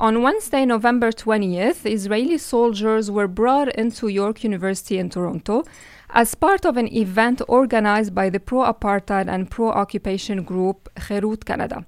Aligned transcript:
On 0.00 0.22
Wednesday, 0.22 0.64
November 0.64 1.12
20th, 1.12 1.84
Israeli 1.84 2.38
soldiers 2.38 3.10
were 3.10 3.28
brought 3.28 3.68
into 3.74 4.08
York 4.08 4.42
University 4.42 4.96
in 4.96 5.10
Toronto 5.10 5.62
as 6.08 6.34
part 6.34 6.64
of 6.64 6.78
an 6.78 6.90
event 6.90 7.42
organized 7.48 8.14
by 8.14 8.30
the 8.30 8.40
pro 8.40 8.60
apartheid 8.60 9.28
and 9.28 9.50
pro 9.50 9.68
occupation 9.68 10.42
group 10.42 10.88
Herut 10.96 11.44
Canada. 11.44 11.84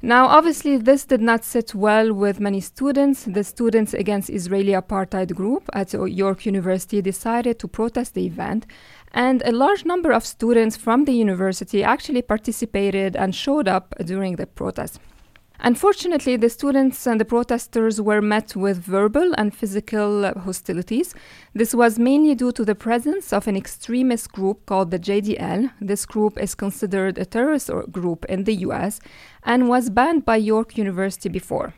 Now, 0.00 0.24
obviously, 0.28 0.78
this 0.78 1.04
did 1.04 1.20
not 1.20 1.44
sit 1.44 1.74
well 1.74 2.14
with 2.14 2.40
many 2.40 2.62
students. 2.62 3.24
The 3.24 3.44
Students 3.44 3.92
Against 3.92 4.30
Israeli 4.30 4.72
Apartheid 4.72 5.34
group 5.34 5.68
at 5.74 5.92
York 5.92 6.46
University 6.46 7.02
decided 7.02 7.58
to 7.58 7.68
protest 7.68 8.14
the 8.14 8.24
event, 8.24 8.64
and 9.12 9.42
a 9.44 9.52
large 9.52 9.84
number 9.84 10.12
of 10.12 10.24
students 10.24 10.78
from 10.78 11.04
the 11.04 11.12
university 11.12 11.84
actually 11.84 12.22
participated 12.22 13.14
and 13.16 13.34
showed 13.34 13.68
up 13.68 13.94
during 14.02 14.36
the 14.36 14.46
protest. 14.46 14.98
Unfortunately, 15.60 16.36
the 16.36 16.50
students 16.50 17.06
and 17.06 17.20
the 17.20 17.24
protesters 17.24 18.00
were 18.00 18.20
met 18.20 18.56
with 18.56 18.76
verbal 18.78 19.32
and 19.38 19.54
physical 19.54 20.30
hostilities. 20.32 21.14
This 21.54 21.74
was 21.74 21.98
mainly 21.98 22.34
due 22.34 22.52
to 22.52 22.64
the 22.64 22.74
presence 22.74 23.32
of 23.32 23.46
an 23.46 23.56
extremist 23.56 24.32
group 24.32 24.66
called 24.66 24.90
the 24.90 24.98
JDL. 24.98 25.70
This 25.80 26.06
group 26.06 26.38
is 26.38 26.54
considered 26.54 27.18
a 27.18 27.24
terrorist 27.24 27.70
group 27.92 28.24
in 28.26 28.44
the 28.44 28.54
US 28.66 29.00
and 29.44 29.68
was 29.68 29.90
banned 29.90 30.24
by 30.24 30.36
York 30.36 30.76
University 30.76 31.28
before. 31.28 31.72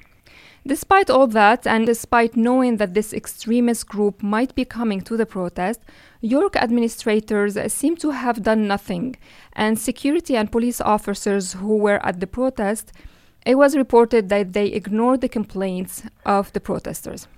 Despite 0.67 1.11
all 1.11 1.29
that, 1.29 1.65
and 1.65 1.87
despite 1.87 2.34
knowing 2.34 2.79
that 2.79 2.95
this 2.95 3.12
extremist 3.12 3.87
group 3.87 4.20
might 4.20 4.53
be 4.56 4.65
coming 4.65 5.01
to 5.03 5.17
the 5.17 5.27
protest, 5.27 5.81
York 6.20 6.56
administrators 6.56 7.56
seem 7.73 7.95
to 7.98 8.11
have 8.11 8.43
done 8.43 8.67
nothing, 8.67 9.15
and 9.53 9.79
security 9.79 10.34
and 10.34 10.51
police 10.51 10.81
officers 10.81 11.53
who 11.53 11.77
were 11.77 12.05
at 12.05 12.19
the 12.19 12.27
protest 12.27 12.93
it 13.46 13.55
was 13.55 13.77
reported 13.77 14.28
that 14.28 14.52
they 14.52 14.66
ignored 14.66 15.20
the 15.20 15.28
complaints 15.28 16.02
of 16.27 16.52
the 16.52 16.60
protesters. 16.60 17.28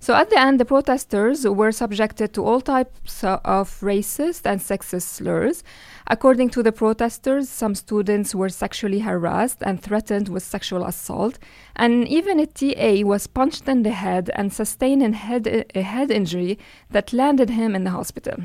So 0.00 0.14
at 0.14 0.30
the 0.30 0.38
end, 0.38 0.60
the 0.60 0.64
protesters 0.64 1.44
were 1.46 1.72
subjected 1.72 2.32
to 2.34 2.44
all 2.44 2.60
types 2.60 3.24
of 3.24 3.80
racist 3.80 4.46
and 4.46 4.60
sexist 4.60 5.02
slurs. 5.02 5.64
According 6.06 6.50
to 6.50 6.62
the 6.62 6.70
protesters, 6.70 7.48
some 7.48 7.74
students 7.74 8.34
were 8.34 8.48
sexually 8.48 9.00
harassed 9.00 9.58
and 9.60 9.82
threatened 9.82 10.28
with 10.28 10.44
sexual 10.44 10.84
assault, 10.84 11.38
and 11.74 12.06
even 12.06 12.38
a 12.38 12.46
TA 12.46 13.04
was 13.04 13.26
punched 13.26 13.68
in 13.68 13.82
the 13.82 13.90
head 13.90 14.30
and 14.34 14.52
sustained 14.52 15.02
a 15.02 15.10
head, 15.10 15.66
a 15.74 15.82
head 15.82 16.10
injury 16.10 16.58
that 16.90 17.12
landed 17.12 17.50
him 17.50 17.74
in 17.74 17.84
the 17.84 17.90
hospital. 17.90 18.36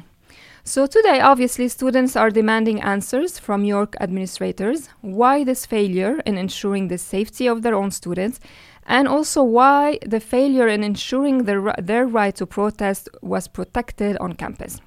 So 0.65 0.87
today, 0.87 1.19
obviously, 1.19 1.67
students 1.67 2.15
are 2.15 2.29
demanding 2.29 2.81
answers 2.81 3.37
from 3.37 3.65
York 3.65 3.97
administrators 3.99 4.87
why 5.01 5.43
this 5.43 5.65
failure 5.65 6.21
in 6.25 6.37
ensuring 6.37 6.87
the 6.87 6.97
safety 6.97 7.47
of 7.47 7.63
their 7.63 7.75
own 7.75 7.91
students, 7.91 8.39
and 8.85 9.05
also 9.05 9.43
why 9.43 9.99
the 10.05 10.21
failure 10.21 10.69
in 10.69 10.81
ensuring 10.81 11.43
their, 11.43 11.75
their 11.77 12.05
right 12.05 12.33
to 12.37 12.45
protest 12.45 13.09
was 13.21 13.49
protected 13.49 14.15
on 14.19 14.33
campus. 14.33 14.79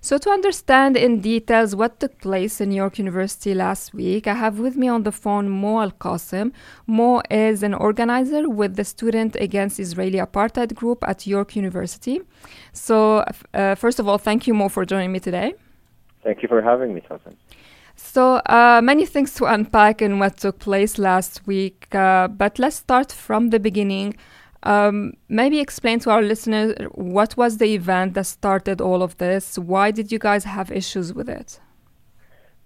So, 0.00 0.16
to 0.18 0.30
understand 0.30 0.96
in 0.96 1.20
details 1.20 1.74
what 1.74 1.98
took 1.98 2.18
place 2.20 2.60
in 2.60 2.70
York 2.70 2.98
University 2.98 3.52
last 3.52 3.92
week, 3.92 4.28
I 4.28 4.34
have 4.34 4.60
with 4.60 4.76
me 4.76 4.86
on 4.88 5.02
the 5.02 5.10
phone 5.10 5.48
Mo 5.48 5.80
Al 5.80 5.90
Qasim. 5.90 6.52
Moe 6.86 7.20
is 7.30 7.62
an 7.64 7.74
organizer 7.74 8.48
with 8.48 8.76
the 8.76 8.84
Student 8.84 9.34
Against 9.36 9.80
Israeli 9.80 10.18
Apartheid 10.18 10.74
group 10.74 11.02
at 11.06 11.26
York 11.26 11.56
University. 11.56 12.20
So, 12.72 13.24
uh, 13.52 13.74
first 13.74 13.98
of 13.98 14.06
all, 14.06 14.18
thank 14.18 14.46
you, 14.46 14.54
Moe, 14.54 14.68
for 14.68 14.84
joining 14.84 15.10
me 15.10 15.18
today. 15.18 15.54
Thank 16.22 16.42
you 16.42 16.48
for 16.48 16.62
having 16.62 16.94
me, 16.94 17.02
Sawssan. 17.08 17.34
So, 17.96 18.36
uh, 18.46 18.80
many 18.82 19.04
things 19.04 19.34
to 19.34 19.46
unpack 19.46 20.00
in 20.00 20.20
what 20.20 20.36
took 20.36 20.60
place 20.60 20.98
last 20.98 21.44
week, 21.46 21.92
uh, 21.92 22.28
but 22.28 22.60
let's 22.60 22.76
start 22.76 23.10
from 23.10 23.50
the 23.50 23.58
beginning. 23.58 24.14
Um, 24.64 25.14
maybe 25.28 25.60
explain 25.60 26.00
to 26.00 26.10
our 26.10 26.22
listeners 26.22 26.74
what 26.92 27.36
was 27.36 27.58
the 27.58 27.74
event 27.74 28.14
that 28.14 28.26
started 28.26 28.80
all 28.80 29.02
of 29.02 29.16
this? 29.18 29.58
Why 29.58 29.90
did 29.90 30.10
you 30.10 30.18
guys 30.18 30.44
have 30.44 30.72
issues 30.72 31.12
with 31.14 31.28
it? 31.28 31.60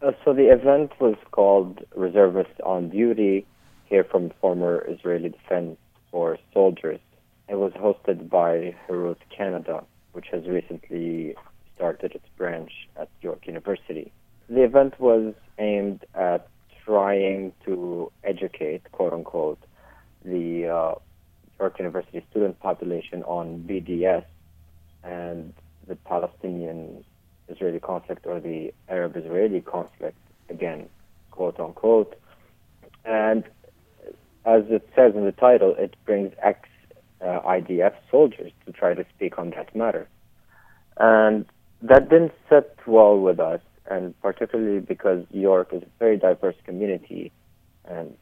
Uh, 0.00 0.12
so 0.24 0.32
the 0.32 0.50
event 0.50 0.90
was 1.00 1.16
called 1.30 1.84
Reservists 1.94 2.58
on 2.64 2.88
Duty, 2.88 3.46
hear 3.86 4.04
from 4.04 4.30
former 4.40 4.84
Israeli 4.88 5.28
Defense 5.28 5.76
Force 6.10 6.40
soldiers. 6.52 6.98
It 7.48 7.56
was 7.56 7.72
hosted 7.72 8.28
by 8.28 8.74
Herut 8.88 9.18
Canada, 9.36 9.84
which 10.12 10.26
has 10.32 10.46
recently 10.46 11.36
started 11.76 12.12
its 12.14 12.26
branch 12.36 12.72
at 12.98 13.08
York 13.20 13.46
University. 13.46 14.10
The 14.48 14.62
event 14.64 14.98
was 14.98 15.34
aimed 15.58 16.04
at 16.14 16.48
trying 16.84 17.52
to 17.64 18.10
educate, 18.24 18.90
quote 18.92 19.12
unquote, 19.12 19.58
the 20.24 20.68
uh, 20.68 20.94
York 21.62 21.78
University 21.78 22.24
student 22.30 22.58
population 22.58 23.22
on 23.22 23.64
BDS 23.68 24.24
and 25.04 25.54
the 25.86 25.94
Palestinian 25.94 27.04
Israeli 27.48 27.78
conflict 27.78 28.26
or 28.26 28.40
the 28.40 28.74
Arab 28.88 29.16
Israeli 29.16 29.60
conflict, 29.60 30.18
again, 30.48 30.88
quote 31.30 31.60
unquote. 31.60 32.18
And 33.04 33.44
as 34.44 34.62
it 34.76 34.88
says 34.96 35.14
in 35.14 35.24
the 35.24 35.36
title, 35.46 35.74
it 35.78 35.94
brings 36.04 36.32
ex 36.42 36.68
uh, 37.20 37.38
IDF 37.56 37.94
soldiers 38.10 38.50
to 38.66 38.72
try 38.72 38.94
to 38.94 39.04
speak 39.14 39.38
on 39.38 39.50
that 39.50 39.74
matter. 39.76 40.08
And 40.96 41.46
that 41.80 42.08
didn't 42.10 42.32
sit 42.50 42.76
well 42.86 43.16
with 43.18 43.38
us, 43.38 43.60
and 43.88 44.20
particularly 44.20 44.80
because 44.80 45.24
York 45.30 45.68
is 45.72 45.82
a 45.82 45.92
very 46.00 46.16
diverse 46.16 46.56
community 46.64 47.30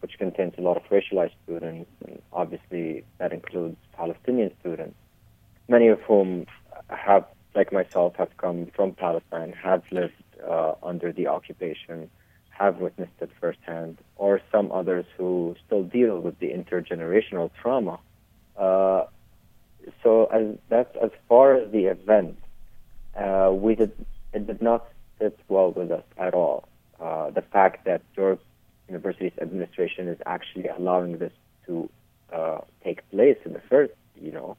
which 0.00 0.18
contains 0.18 0.54
a 0.58 0.60
lot 0.60 0.76
of 0.76 0.82
racialized 0.84 1.34
students, 1.44 1.90
and 2.06 2.20
obviously 2.32 3.04
that 3.18 3.32
includes 3.32 3.76
Palestinian 3.92 4.50
students, 4.60 4.96
many 5.68 5.88
of 5.88 6.00
whom 6.02 6.46
have, 6.88 7.24
like 7.54 7.72
myself, 7.72 8.14
have 8.16 8.36
come 8.36 8.66
from 8.74 8.92
Palestine, 8.92 9.52
have 9.52 9.82
lived 9.90 10.14
uh, 10.48 10.74
under 10.82 11.12
the 11.12 11.26
occupation, 11.26 12.10
have 12.50 12.78
witnessed 12.78 13.12
it 13.20 13.30
firsthand, 13.40 13.98
or 14.16 14.40
some 14.50 14.72
others 14.72 15.04
who 15.16 15.54
still 15.66 15.82
deal 15.82 16.20
with 16.20 16.38
the 16.38 16.48
intergenerational 16.48 17.50
trauma. 17.60 17.98
Uh, 18.56 19.04
so 20.02 20.26
as 20.26 20.56
that's 20.68 20.94
as 21.02 21.10
far 21.28 21.54
as 21.56 21.70
the 21.72 21.86
event, 21.86 22.36
uh, 23.16 23.50
we 23.52 23.74
did 23.74 23.92
it 24.32 24.46
did 24.46 24.62
not 24.62 24.86
sit 25.18 25.38
well 25.48 25.70
with 25.72 25.90
us 25.90 26.04
at 26.18 26.34
all. 26.34 26.68
Uh, 27.00 27.30
the 27.30 27.42
fact 27.42 27.84
that 27.86 28.02
York 28.16 28.40
university's 28.90 29.36
administration 29.40 30.02
is 30.08 30.18
actually 30.26 30.66
allowing 30.78 31.12
this 31.22 31.32
to 31.66 31.88
uh, 32.32 32.58
take 32.84 32.98
place 33.10 33.38
in 33.46 33.52
the 33.52 33.62
first, 33.70 33.92
you 34.26 34.32
know, 34.32 34.56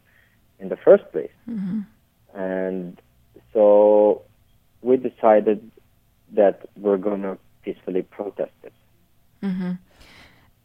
in 0.59 0.68
the 0.74 0.80
first 0.88 1.06
place. 1.12 1.36
Mm-hmm. 1.50 1.81
And 2.34 3.02
so 3.53 4.22
we 4.81 4.97
decided 4.97 5.59
that 6.40 6.56
we're 6.84 7.03
going 7.09 7.24
to 7.30 7.38
peacefully 7.64 8.03
protest 8.03 8.58
it. 8.64 8.74
Mm-hmm. 9.44 9.74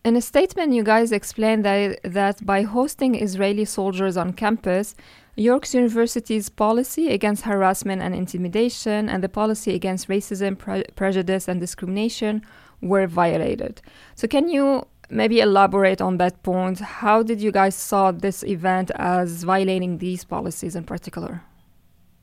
In 0.04 0.14
a 0.16 0.20
statement, 0.20 0.72
you 0.72 0.84
guys 0.84 1.10
explained 1.10 1.64
that, 1.64 1.98
that 2.04 2.36
by 2.46 2.62
hosting 2.62 3.16
Israeli 3.16 3.64
soldiers 3.64 4.16
on 4.16 4.32
campus, 4.44 4.94
York's 5.34 5.74
University's 5.74 6.48
policy 6.48 7.08
against 7.18 7.42
harassment 7.42 8.00
and 8.02 8.14
intimidation 8.14 9.08
and 9.08 9.22
the 9.24 9.28
policy 9.28 9.74
against 9.74 10.08
racism, 10.08 10.56
pre- 10.56 10.84
prejudice, 10.94 11.48
and 11.48 11.60
discrimination 11.60 12.42
were 12.80 13.06
violated. 13.06 13.80
So, 14.14 14.26
can 14.28 14.48
you 14.48 14.86
maybe 15.08 15.40
elaborate 15.40 16.00
on 16.00 16.18
that 16.18 16.42
point? 16.42 16.80
How 16.80 17.22
did 17.22 17.40
you 17.40 17.52
guys 17.52 17.74
saw 17.74 18.12
this 18.12 18.42
event 18.44 18.90
as 18.96 19.44
violating 19.44 19.98
these 19.98 20.24
policies 20.24 20.76
in 20.76 20.84
particular? 20.84 21.42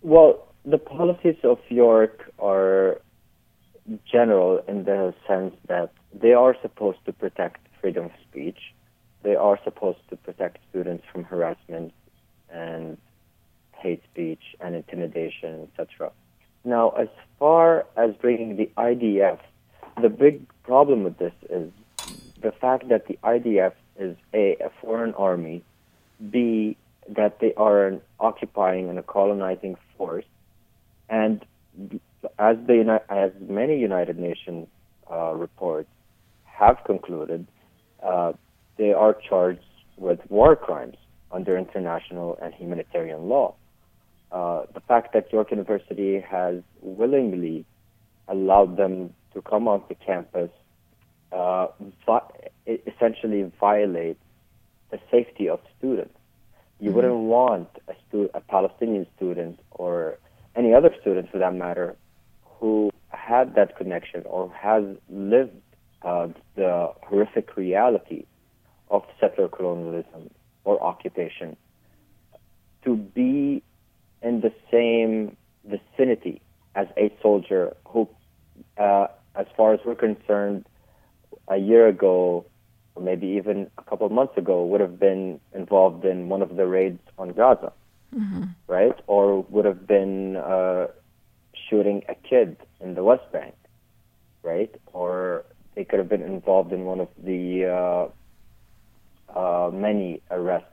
Well, 0.02 0.48
the 0.66 0.78
policies 0.78 1.38
of 1.44 1.60
York 1.70 2.32
are 2.40 3.02
general 4.10 4.64
in 4.68 4.86
the 4.86 5.14
sense 5.28 5.56
that 5.68 5.92
they 6.14 6.34
are 6.34 6.56
supposed 6.62 7.00
to 7.06 7.14
protect 7.14 7.68
freedom 7.82 8.06
of 8.06 8.12
speech. 8.30 8.74
They 9.24 9.36
are 9.36 9.60
supposed 9.64 10.00
to 10.10 10.16
protect 10.16 10.58
students 10.70 11.04
from 11.12 11.24
harassment 11.24 11.94
and 12.50 12.98
hate 13.78 14.04
speech 14.12 14.44
and 14.60 14.76
intimidation, 14.76 15.68
etc. 15.68 16.12
Now, 16.64 16.92
as 16.92 17.10
far 17.40 17.86
as 17.98 18.12
bringing 18.22 18.56
the 18.56 18.70
IDF 18.78 19.40
the 20.02 20.10
big 20.10 20.46
problem 20.64 21.04
with 21.04 21.18
this 21.18 21.34
is 21.50 21.72
the 22.42 22.52
fact 22.52 22.90
that 22.90 23.08
the 23.08 23.18
IDF 23.24 23.74
is 23.98 24.16
a, 24.34 24.58
a 24.60 24.70
foreign 24.82 25.14
army, 25.14 25.64
b 26.32 26.78
that 27.10 27.40
they 27.40 27.54
are 27.56 27.88
an 27.88 28.02
occupying 28.20 28.90
and 28.90 28.98
a 28.98 29.04
colonizing 29.04 29.76
force, 29.98 30.26
and 31.10 31.46
as 32.40 32.58
the 32.68 33.02
as 33.10 33.32
many 33.48 33.80
United 33.80 34.18
Nations 34.18 34.68
uh, 35.12 35.34
reports 35.34 35.90
have 36.46 36.78
concluded, 36.86 37.48
uh, 38.02 38.34
they 38.78 38.94
are 38.94 39.14
charged 39.14 39.62
with 39.98 40.20
war 40.30 40.56
crimes 40.56 40.96
under 41.32 41.58
international 41.58 42.38
and 42.42 42.54
humanitarian 42.54 43.28
law. 43.28 43.56
Uh, 44.32 44.64
the 44.74 44.80
fact 44.80 45.14
that 45.14 45.32
York 45.32 45.52
University 45.52 46.20
has 46.20 46.62
willingly 46.82 47.66
allowed 48.28 48.78
them 48.78 49.14
to 49.34 49.42
come 49.42 49.68
onto 49.68 49.96
campus 49.96 50.50
uh, 51.32 51.68
vi- 52.06 52.50
essentially 52.86 53.52
violate 53.60 54.18
the 54.92 55.00
safety 55.10 55.50
of 55.50 55.60
students. 55.78 56.16
You 56.80 56.92
Mhm. 56.92 56.96
wouldn't 56.96 57.24
want 57.38 57.70
a, 57.88 57.96
stu- 58.08 58.30
a 58.34 58.42
Palestinian 58.42 59.08
student 59.16 59.60
or 59.72 60.18
any 60.56 60.74
other 60.74 60.94
student 61.02 61.30
for 61.32 61.40
that 61.40 61.54
matter 61.56 61.96
who 62.60 62.92
had 63.10 63.56
that 63.56 63.76
connection 63.76 64.24
or 64.26 64.50
has 64.52 64.84
lived 65.10 65.60
uh, 66.04 66.28
the 66.56 66.92
horrific 67.08 67.56
reality 67.58 68.26
of 68.90 69.04
settler 69.20 69.48
colonialism 69.48 70.30
or 70.66 70.82
occupation 70.84 71.56
to 72.84 72.96
be 72.96 73.64
in 74.22 74.42
the 74.42 74.54
same 74.70 75.36
vicinity 75.66 76.42
as 76.76 76.88
a 76.98 77.12
soldier 77.22 77.76
who, 77.86 78.08
uh, 78.78 79.08
as 79.36 79.48
far 79.58 79.74
as 79.74 79.80
we're 79.86 79.96
concerned, 79.96 80.66
a 81.48 81.58
year 81.58 81.88
ago, 81.88 82.46
or 82.96 83.02
maybe 83.02 83.28
even 83.28 83.70
a 83.78 83.84
couple 83.84 84.06
of 84.06 84.12
months 84.12 84.38
ago, 84.38 84.64
would 84.66 84.82
have 84.82 85.00
been 85.00 85.40
involved 85.54 86.06
in 86.06 86.30
one 86.30 86.42
of 86.42 86.56
the 86.56 86.68
raids 86.68 87.02
on 87.18 87.30
Gaza, 87.30 87.74
Mhm. 88.14 88.50
right? 88.68 88.98
Or 89.08 89.42
would 89.42 89.66
have 89.66 89.88
been 89.88 90.38
uh, 90.38 90.88
shooting 91.68 92.04
a 92.08 92.16
kid 92.16 92.58
in 92.80 92.94
the 92.94 93.04
West 93.04 93.30
Bank, 93.32 93.56
right? 94.44 94.74
Or 94.94 95.46
they 95.76 95.84
could 95.84 96.00
have 96.00 96.10
been 96.10 96.22
involved 96.22 96.72
in 96.72 96.86
one 96.86 97.00
of 97.00 97.10
the 97.18 97.66
uh, 97.66 98.08
uh, 99.36 99.72
many 99.74 100.22
arrests 100.30 100.70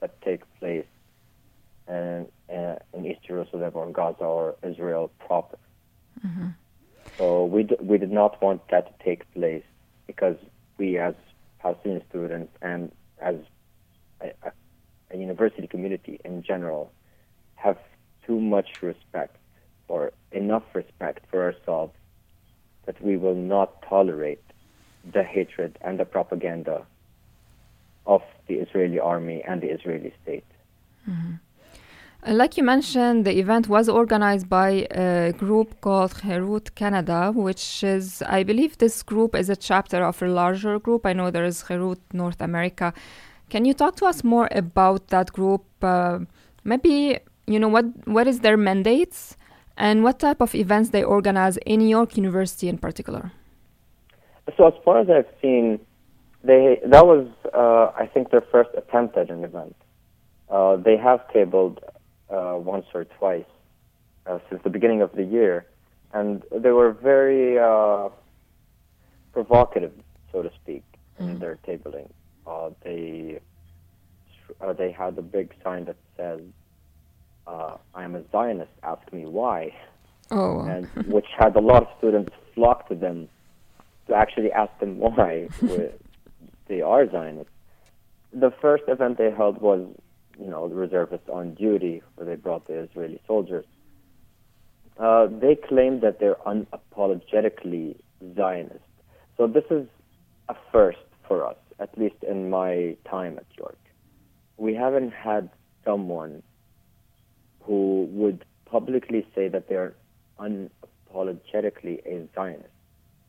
that 0.00 0.18
take 0.22 0.42
place 0.58 0.86
in, 1.88 2.26
uh, 2.48 2.76
in 2.94 3.06
East 3.06 3.22
Jerusalem 3.26 3.72
or 3.74 3.90
Gaza 3.90 4.24
or 4.24 4.56
Israel 4.62 5.10
proper. 5.26 5.58
Mhm. 6.26 6.54
So 7.18 7.44
we 7.44 7.62
d- 7.64 7.76
we 7.80 7.98
did 7.98 8.10
not 8.10 8.42
want 8.42 8.62
that 8.70 8.86
to 8.86 9.04
take 9.04 9.30
place 9.32 9.64
because 10.06 10.36
we, 10.78 10.98
as 10.98 11.14
Palestinian 11.60 12.02
students 12.08 12.52
and 12.60 12.90
as 13.20 13.36
a, 14.20 14.26
a, 14.42 14.52
a 15.12 15.16
university 15.16 15.66
community 15.66 16.20
in 16.24 16.42
general, 16.42 16.92
have 17.54 17.78
too 18.26 18.40
much 18.40 18.68
respect 18.82 19.36
or 19.88 20.12
enough 20.32 20.64
respect 20.74 21.20
for 21.30 21.42
ourselves 21.44 21.92
that 22.86 23.00
we 23.02 23.16
will 23.16 23.34
not 23.34 23.82
tolerate 23.88 24.42
the 25.12 25.22
hatred 25.22 25.78
and 25.80 25.98
the 25.98 26.04
propaganda 26.04 26.86
of 28.06 28.22
the 28.48 28.54
Israeli 28.54 28.98
army 28.98 29.42
and 29.46 29.60
the 29.62 29.68
Israeli 29.68 30.12
state. 30.22 30.44
Uh, 31.08 31.36
Like 32.26 32.56
you 32.56 32.62
mentioned, 32.64 33.26
the 33.26 33.38
event 33.38 33.68
was 33.68 33.86
organized 33.86 34.48
by 34.48 34.86
a 34.92 35.32
group 35.32 35.78
called 35.82 36.12
Herut 36.22 36.74
Canada, 36.74 37.30
which 37.34 37.84
is, 37.84 38.22
I 38.22 38.44
believe, 38.44 38.78
this 38.78 39.02
group 39.02 39.34
is 39.34 39.50
a 39.50 39.56
chapter 39.56 40.02
of 40.02 40.22
a 40.22 40.28
larger 40.28 40.78
group. 40.78 41.04
I 41.04 41.12
know 41.12 41.30
there 41.30 41.44
is 41.44 41.64
Herut 41.64 42.00
North 42.14 42.40
America. 42.40 42.94
Can 43.50 43.66
you 43.66 43.74
talk 43.74 43.96
to 43.96 44.06
us 44.06 44.24
more 44.24 44.48
about 44.52 45.08
that 45.08 45.34
group? 45.34 45.64
Uh, 45.82 46.20
maybe 46.64 47.18
you 47.46 47.58
know 47.58 47.68
what 47.68 47.84
what 48.06 48.26
is 48.26 48.40
their 48.40 48.56
mandates 48.56 49.36
and 49.76 50.02
what 50.02 50.18
type 50.18 50.40
of 50.40 50.54
events 50.54 50.90
they 50.90 51.02
organize 51.02 51.58
in 51.66 51.82
York 51.82 52.16
University 52.16 52.68
in 52.70 52.78
particular. 52.78 53.32
So 54.56 54.66
as 54.66 54.74
far 54.82 54.98
as 55.00 55.10
I've 55.10 55.32
seen, 55.42 55.78
they 56.42 56.80
that 56.86 57.04
was 57.04 57.26
uh, 57.52 57.92
I 58.02 58.06
think 58.06 58.30
their 58.30 58.44
first 58.50 58.70
attempt 58.78 59.18
at 59.18 59.28
an 59.28 59.44
event. 59.44 59.76
Uh, 60.48 60.76
they 60.76 60.96
have 60.96 61.20
tabled 61.32 61.80
uh, 62.36 62.56
once 62.74 62.86
or 62.94 63.04
twice 63.18 63.50
uh, 64.26 64.38
since 64.48 64.60
the 64.64 64.70
beginning 64.76 65.00
of 65.06 65.10
the 65.18 65.24
year, 65.38 65.54
and 66.12 66.42
they 66.64 66.70
were 66.80 66.92
very 67.12 67.58
uh, 67.58 68.08
provocative, 69.32 69.92
so 70.32 70.42
to 70.42 70.50
speak, 70.62 70.84
in 71.18 71.26
Mhm. 71.26 71.38
their 71.40 71.56
tabling. 71.66 72.08
Uh, 72.46 72.70
they 72.84 73.40
uh, 74.60 74.72
they 74.80 74.90
had 74.92 75.12
a 75.18 75.22
big 75.36 75.48
sign 75.64 75.82
that 75.86 75.96
says, 76.16 76.40
uh, 77.46 77.76
"I 77.94 78.02
am 78.04 78.14
a 78.14 78.22
Zionist. 78.32 78.72
Ask 78.82 79.04
me 79.12 79.24
why." 79.38 79.58
Oh, 80.30 80.60
and 80.72 80.86
which 81.16 81.26
had 81.38 81.52
a 81.56 81.60
lot 81.60 81.82
of 81.82 81.88
students 81.98 82.32
flock 82.54 82.88
to 82.88 82.94
them 82.94 83.28
to 84.06 84.14
actually 84.22 84.50
ask 84.52 84.72
them 84.80 84.92
why 85.04 85.48
they 86.68 86.80
are 86.92 87.02
Zionists. 87.10 87.52
The 88.32 88.50
first 88.64 88.84
event 88.88 89.18
they 89.18 89.30
held 89.30 89.60
was, 89.60 89.80
you 90.38 90.48
know, 90.48 90.68
the 90.68 90.74
reservists 90.74 91.28
on 91.28 91.54
duty, 91.54 92.02
where 92.14 92.26
they 92.26 92.36
brought 92.36 92.66
the 92.66 92.74
Israeli 92.74 93.20
soldiers. 93.26 93.64
Uh, 94.98 95.26
they 95.26 95.56
claim 95.56 96.00
that 96.00 96.20
they're 96.20 96.36
unapologetically 96.46 97.96
Zionist. 98.36 98.84
So 99.36 99.46
this 99.46 99.64
is 99.70 99.86
a 100.48 100.54
first 100.70 100.98
for 101.26 101.46
us, 101.46 101.56
at 101.80 101.96
least 101.98 102.16
in 102.22 102.50
my 102.50 102.96
time 103.08 103.36
at 103.38 103.46
York. 103.58 103.78
We 104.56 104.74
haven't 104.74 105.12
had 105.12 105.50
someone 105.84 106.42
who 107.60 108.08
would 108.12 108.44
publicly 108.66 109.26
say 109.34 109.48
that 109.48 109.68
they're 109.68 109.94
unapologetically 110.38 112.04
a 112.06 112.28
Zionist. 112.34 112.68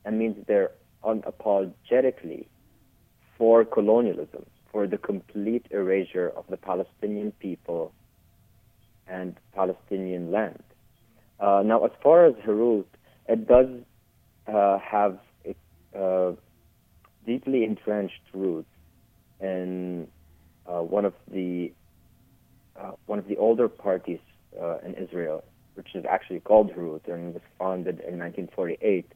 That 0.04 0.12
means 0.12 0.36
they're 0.46 0.70
unapologetically 1.04 2.46
for 3.36 3.64
colonialism, 3.64 4.46
for 4.76 4.86
the 4.86 4.98
complete 4.98 5.64
erasure 5.70 6.30
of 6.36 6.44
the 6.50 6.56
Palestinian 6.58 7.32
people 7.40 7.94
and 9.08 9.34
Palestinian 9.54 10.30
land. 10.30 10.62
Uh, 11.40 11.62
now, 11.64 11.82
as 11.86 11.92
far 12.02 12.26
as 12.26 12.34
Herut, 12.44 12.84
it 13.26 13.48
does 13.48 13.70
uh, 14.46 14.78
have 14.78 15.18
uh, 15.98 16.32
deeply 17.24 17.64
entrenched 17.64 18.20
roots 18.34 18.68
in 19.40 20.08
uh, 20.66 20.82
one 20.82 21.06
of 21.06 21.14
the 21.32 21.72
uh, 22.78 22.90
one 23.06 23.18
of 23.18 23.26
the 23.28 23.38
older 23.38 23.70
parties 23.70 24.20
uh, 24.60 24.76
in 24.84 24.92
Israel, 24.92 25.42
which 25.72 25.94
is 25.94 26.04
actually 26.04 26.40
called 26.40 26.70
Herut 26.70 27.08
and 27.08 27.32
was 27.32 27.42
founded 27.58 28.00
in 28.00 28.18
1948 28.18 29.10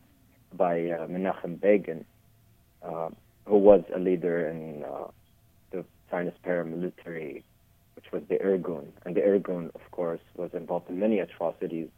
by 0.55 0.75
Menachem 1.15 1.61
Begin, 1.61 2.07
who 2.83 3.59
was 3.59 3.83
a 3.95 3.99
leader 3.99 4.49
in 4.49 4.85
the 5.71 5.85
Zionist 6.11 6.43
paramilitary, 6.43 7.43
which 7.95 8.07
was 8.13 8.23
the 8.29 8.37
Irgun. 8.37 8.89
And 9.05 9.15
the 9.15 9.21
Irgun, 9.21 9.75
of 9.75 9.91
course, 9.91 10.21
was 10.37 10.51
involved 10.55 10.89
in 10.89 10.99
many 10.99 11.19
atrocities 11.19 11.89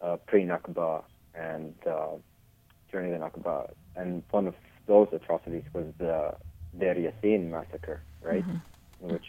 uh, 0.00 0.16
pre-Nakba 0.26 1.02
and 1.34 1.74
uh, 1.86 2.08
during 2.90 3.12
the 3.12 3.18
Nakba. 3.18 3.70
And 3.96 4.22
one 4.30 4.46
of 4.46 4.54
those 4.86 5.08
atrocities 5.12 5.64
was 5.72 5.86
the 5.98 6.34
Deir 6.78 6.94
Yassin 6.94 7.50
massacre, 7.50 8.02
right? 8.22 8.44
In 9.02 9.08
which 9.08 9.24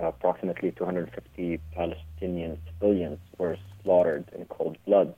uh, 0.00 0.06
approximately 0.06 0.70
250 0.72 1.60
Palestinian 1.74 2.58
civilians 2.66 3.18
were 3.38 3.56
slaughtered 3.82 4.24
in 4.34 4.44
cold 4.46 4.76
blood, 4.86 5.14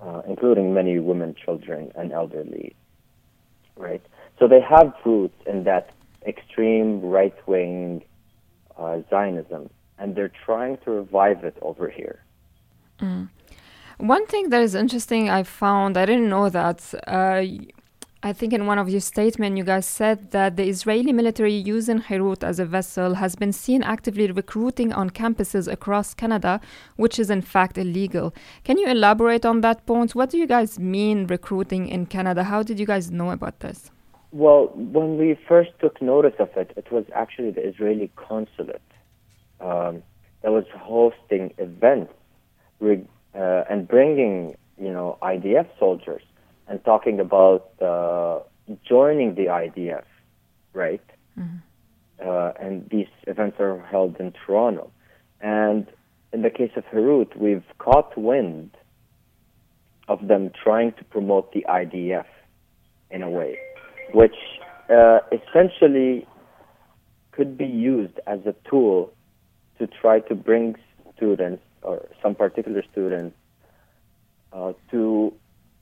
uh, 0.00 0.22
including 0.26 0.74
many 0.74 0.98
women, 0.98 1.34
children, 1.34 1.92
and 1.94 2.12
elderly. 2.12 2.74
Right. 3.76 4.02
So 4.38 4.48
they 4.48 4.60
have 4.60 4.94
roots 5.04 5.34
in 5.46 5.64
that 5.64 5.90
extreme 6.26 7.00
right-wing 7.00 8.02
uh, 8.78 8.98
Zionism, 9.10 9.70
and 9.98 10.14
they're 10.16 10.32
trying 10.44 10.78
to 10.84 10.90
revive 10.90 11.44
it 11.44 11.56
over 11.62 11.88
here. 11.88 12.24
One 13.98 14.26
thing 14.26 14.50
that 14.50 14.62
is 14.62 14.74
interesting, 14.74 15.30
I 15.30 15.42
found, 15.44 15.96
I 15.96 16.06
didn't 16.06 16.28
know 16.28 16.48
that. 16.48 16.94
Uh, 17.06 17.44
I 18.24 18.32
think 18.32 18.54
in 18.54 18.64
one 18.64 18.78
of 18.78 18.88
your 18.88 19.02
statements, 19.02 19.58
you 19.58 19.64
guys 19.64 19.84
said 19.84 20.30
that 20.30 20.56
the 20.56 20.66
Israeli 20.66 21.12
military 21.12 21.52
using 21.52 22.00
Herut 22.00 22.42
as 22.42 22.58
a 22.58 22.64
vessel 22.64 23.14
has 23.16 23.36
been 23.36 23.52
seen 23.52 23.82
actively 23.82 24.32
recruiting 24.32 24.94
on 24.94 25.10
campuses 25.10 25.70
across 25.70 26.14
Canada, 26.14 26.58
which 26.96 27.18
is 27.18 27.28
in 27.28 27.42
fact 27.42 27.76
illegal. 27.76 28.34
Can 28.64 28.78
you 28.78 28.86
elaborate 28.86 29.44
on 29.44 29.60
that 29.60 29.84
point? 29.84 30.14
What 30.14 30.30
do 30.30 30.38
you 30.38 30.46
guys 30.46 30.78
mean 30.78 31.26
recruiting 31.26 31.86
in 31.86 32.06
Canada? 32.06 32.44
How 32.44 32.62
did 32.62 32.80
you 32.80 32.86
guys 32.86 33.10
know 33.10 33.30
about 33.30 33.60
this? 33.60 33.90
Well, 34.34 34.72
when 34.74 35.16
we 35.16 35.38
first 35.46 35.70
took 35.78 36.02
notice 36.02 36.34
of 36.40 36.48
it, 36.56 36.72
it 36.76 36.90
was 36.90 37.04
actually 37.14 37.52
the 37.52 37.64
Israeli 37.64 38.10
consulate 38.16 38.82
um, 39.60 40.02
that 40.42 40.50
was 40.50 40.64
hosting 40.76 41.54
events 41.56 42.12
re- 42.80 43.06
uh, 43.32 43.62
and 43.70 43.86
bringing, 43.86 44.56
you 44.76 44.90
know, 44.92 45.18
IDF 45.22 45.68
soldiers 45.78 46.22
and 46.66 46.84
talking 46.84 47.20
about 47.20 47.70
uh, 47.80 48.40
joining 48.84 49.36
the 49.36 49.46
IDF, 49.46 50.02
right? 50.72 51.04
Uh, 52.26 52.52
and 52.60 52.90
these 52.90 53.06
events 53.28 53.60
are 53.60 53.78
held 53.88 54.16
in 54.18 54.32
Toronto. 54.32 54.90
And 55.40 55.86
in 56.32 56.42
the 56.42 56.50
case 56.50 56.72
of 56.74 56.84
Herut, 56.86 57.36
we've 57.36 57.62
caught 57.78 58.18
wind 58.18 58.76
of 60.08 60.26
them 60.26 60.50
trying 60.60 60.90
to 60.94 61.04
promote 61.04 61.52
the 61.52 61.64
IDF 61.68 62.26
in 63.12 63.22
a 63.22 63.30
way, 63.30 63.58
which 64.12 64.36
uh, 64.90 65.20
essentially 65.32 66.26
could 67.32 67.56
be 67.58 67.66
used 67.66 68.18
as 68.26 68.40
a 68.46 68.54
tool 68.68 69.12
to 69.78 69.86
try 69.86 70.20
to 70.20 70.34
bring 70.34 70.76
students 71.16 71.62
or 71.82 72.06
some 72.22 72.34
particular 72.34 72.82
students 72.90 73.36
uh, 74.52 74.72
to 74.90 75.32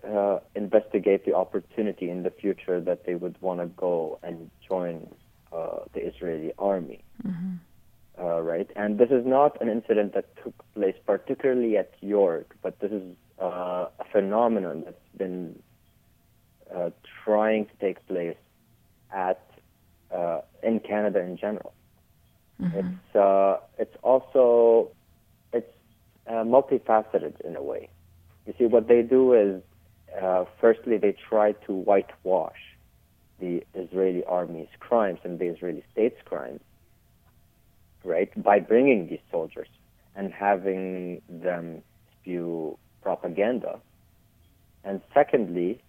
uh, 0.08 0.38
investigate 0.54 1.24
the 1.24 1.34
opportunity 1.34 2.10
in 2.10 2.22
the 2.22 2.30
future 2.30 2.80
that 2.80 3.04
they 3.06 3.14
would 3.14 3.40
want 3.40 3.60
to 3.60 3.66
go 3.66 4.18
and 4.22 4.50
join 4.66 5.08
uh, 5.52 5.80
the 5.92 6.00
Israeli 6.00 6.52
army. 6.58 7.04
Mm-hmm. 7.26 7.54
Uh, 8.18 8.40
right? 8.40 8.70
And 8.76 8.98
this 8.98 9.10
is 9.10 9.24
not 9.24 9.60
an 9.62 9.68
incident 9.68 10.14
that 10.14 10.26
took 10.42 10.54
place 10.74 10.96
particularly 11.06 11.78
at 11.78 11.92
York, 12.00 12.56
but 12.62 12.78
this 12.80 12.92
is 12.92 13.02
uh, 13.40 13.86
a 13.98 14.04
phenomenon 14.12 14.82
that's 14.84 15.08
been 15.16 15.58
uh, 16.74 16.90
trying 17.24 17.66
to 17.66 17.72
take 17.80 18.06
place 18.06 18.36
at 19.12 19.44
uh, 20.10 20.40
in 20.62 20.80
Canada 20.80 21.20
in 21.20 21.36
general. 21.36 21.72
Mm-hmm. 22.60 22.78
It's 22.78 23.16
uh, 23.16 23.58
it's 23.78 23.96
also 24.02 24.90
it's 25.52 25.72
uh, 26.26 26.44
multifaceted 26.44 27.40
in 27.40 27.56
a 27.56 27.62
way. 27.62 27.88
You 28.46 28.54
see, 28.58 28.66
what 28.66 28.88
they 28.88 29.02
do 29.02 29.32
is 29.34 29.62
firstly 30.60 30.98
they 30.98 31.16
try 31.28 31.52
to 31.52 31.72
whitewash 31.72 32.58
the 33.40 33.64
Israeli 33.74 34.22
army's 34.24 34.68
crimes 34.78 35.18
and 35.24 35.38
the 35.38 35.46
Israeli 35.46 35.82
state's 35.92 36.20
crimes 36.24 36.60
right, 38.04 38.30
by 38.42 38.60
bringing 38.60 39.08
these 39.08 39.20
soldiers 39.30 39.68
and 40.14 40.32
having 40.32 41.22
them 41.28 41.82
spew 42.20 42.78
propaganda. 43.02 43.80
And 44.84 45.00
secondly, 45.14 45.82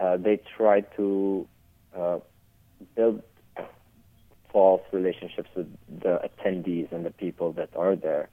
uh, 0.00 0.16
they 0.16 0.40
try 0.56 0.80
to 0.96 1.46
uh, 1.96 2.18
build 2.94 3.22
false 4.52 4.82
relationships 4.92 5.50
with 5.54 5.68
the 6.02 6.20
attendees 6.28 6.90
and 6.92 7.04
the 7.04 7.10
people 7.10 7.52
that 7.52 7.70
are 7.76 7.96
there, 7.96 8.28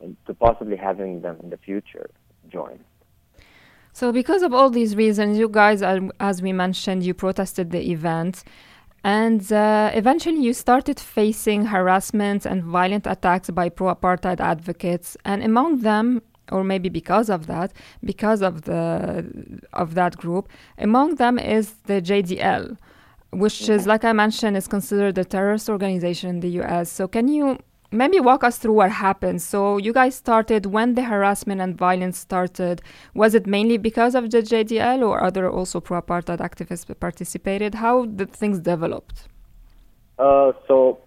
and 0.00 0.16
to 0.26 0.34
possibly 0.34 0.76
having 0.76 1.20
them 1.20 1.36
in 1.42 1.50
the 1.50 1.56
future 1.56 2.10
join. 2.48 2.78
So, 3.92 4.12
because 4.12 4.42
of 4.42 4.54
all 4.54 4.70
these 4.70 4.94
reasons, 4.94 5.38
you 5.38 5.48
guys, 5.48 5.82
are, 5.82 5.98
as 6.20 6.40
we 6.40 6.52
mentioned, 6.52 7.02
you 7.02 7.14
protested 7.14 7.70
the 7.70 7.90
event. 7.90 8.44
And 9.02 9.52
uh, 9.52 9.90
eventually, 9.94 10.40
you 10.40 10.52
started 10.52 11.00
facing 11.00 11.66
harassment 11.66 12.46
and 12.46 12.62
violent 12.62 13.06
attacks 13.06 13.50
by 13.50 13.68
pro 13.68 13.94
apartheid 13.94 14.40
advocates. 14.40 15.16
And 15.24 15.42
among 15.42 15.80
them, 15.80 16.22
or 16.50 16.64
maybe 16.64 16.88
because 16.88 17.28
of 17.30 17.46
that, 17.46 17.72
because 18.04 18.42
of, 18.42 18.62
the, 18.62 19.24
of 19.72 19.94
that 19.94 20.16
group, 20.16 20.48
among 20.78 21.16
them 21.16 21.38
is 21.38 21.74
the 21.86 22.00
JDL, 22.00 22.76
which 23.30 23.68
is, 23.68 23.86
like 23.86 24.04
I 24.04 24.12
mentioned, 24.12 24.56
is 24.56 24.66
considered 24.66 25.18
a 25.18 25.24
terrorist 25.24 25.68
organization 25.68 26.30
in 26.30 26.40
the 26.40 26.50
US. 26.60 26.90
So, 26.90 27.08
can 27.08 27.28
you 27.28 27.58
maybe 27.90 28.20
walk 28.20 28.44
us 28.44 28.58
through 28.58 28.74
what 28.74 28.90
happened. 28.90 29.40
So 29.42 29.78
you 29.78 29.92
guys 29.92 30.14
started 30.14 30.66
when 30.66 30.94
the 30.94 31.02
harassment 31.02 31.60
and 31.60 31.76
violence 31.76 32.18
started. 32.18 32.82
Was 33.14 33.34
it 33.34 33.46
mainly 33.46 33.78
because 33.78 34.14
of 34.14 34.30
the 34.30 34.42
JDL 34.42 35.06
or 35.06 35.22
other 35.22 35.50
also 35.50 35.80
pro-apartheid 35.80 36.38
activists 36.38 36.98
participated? 36.98 37.76
How 37.76 38.04
did 38.04 38.32
things 38.32 38.60
developed? 38.60 39.28
Uh, 40.18 40.52
so 40.66 40.98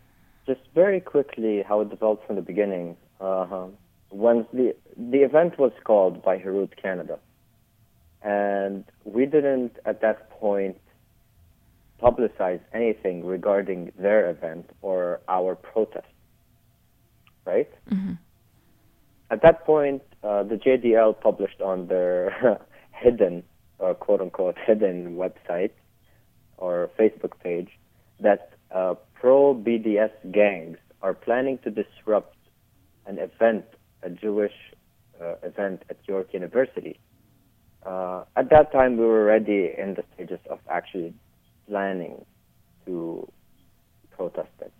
just 0.47 0.61
very 0.73 0.99
quickly, 0.99 1.63
how 1.67 1.81
it 1.81 1.89
developed 1.89 2.25
from 2.25 2.35
the 2.35 2.41
beginning. 2.41 2.97
Uh-huh. 3.19 3.67
When 4.11 4.45
the 4.53 4.75
the 4.97 5.19
event 5.19 5.57
was 5.57 5.71
called 5.83 6.21
by 6.21 6.37
Herut 6.37 6.75
Canada, 6.81 7.17
and 8.21 8.85
we 9.03 9.25
didn't 9.25 9.77
at 9.85 10.01
that 10.01 10.29
point 10.29 10.77
publicize 12.01 12.61
anything 12.73 13.25
regarding 13.25 13.91
their 13.97 14.29
event 14.29 14.69
or 14.81 15.21
our 15.27 15.55
protest 15.55 16.07
right? 17.45 17.69
Mm-hmm. 17.89 18.13
At 19.29 19.41
that 19.43 19.65
point, 19.65 20.01
uh, 20.23 20.43
the 20.43 20.55
JDL 20.55 21.19
published 21.19 21.61
on 21.61 21.87
their 21.87 22.59
hidden, 22.91 23.43
uh, 23.79 23.93
quote 23.93 24.21
unquote, 24.21 24.57
hidden 24.65 25.15
website 25.15 25.71
or 26.57 26.89
Facebook 26.99 27.33
page 27.43 27.69
that 28.19 28.51
uh, 28.73 28.95
pro 29.15 29.55
BDS 29.55 30.11
gangs 30.31 30.77
are 31.01 31.13
planning 31.13 31.57
to 31.63 31.71
disrupt 31.71 32.35
an 33.07 33.17
event, 33.17 33.65
a 34.03 34.09
Jewish 34.09 34.53
uh, 35.21 35.35
event 35.43 35.83
at 35.89 35.97
York 36.07 36.33
University. 36.33 36.99
Uh, 37.85 38.23
at 38.35 38.49
that 38.49 38.71
time, 38.71 38.97
we 38.97 39.05
were 39.05 39.23
already 39.23 39.73
in 39.77 39.95
the 39.95 40.03
stages 40.13 40.39
of 40.49 40.59
actually 40.69 41.13
planning 41.67 42.25
to 42.85 43.27
protest 44.15 44.49
it 44.61 44.71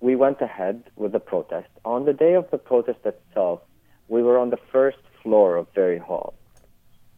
we 0.00 0.16
went 0.16 0.40
ahead 0.40 0.82
with 0.96 1.12
the 1.12 1.20
protest. 1.20 1.68
On 1.84 2.04
the 2.06 2.12
day 2.12 2.34
of 2.34 2.50
the 2.50 2.58
protest 2.58 3.00
itself, 3.04 3.60
we 4.08 4.22
were 4.22 4.38
on 4.38 4.50
the 4.50 4.58
first 4.72 4.98
floor 5.22 5.56
of 5.56 5.66
Vari 5.74 5.98
Hall. 5.98 6.34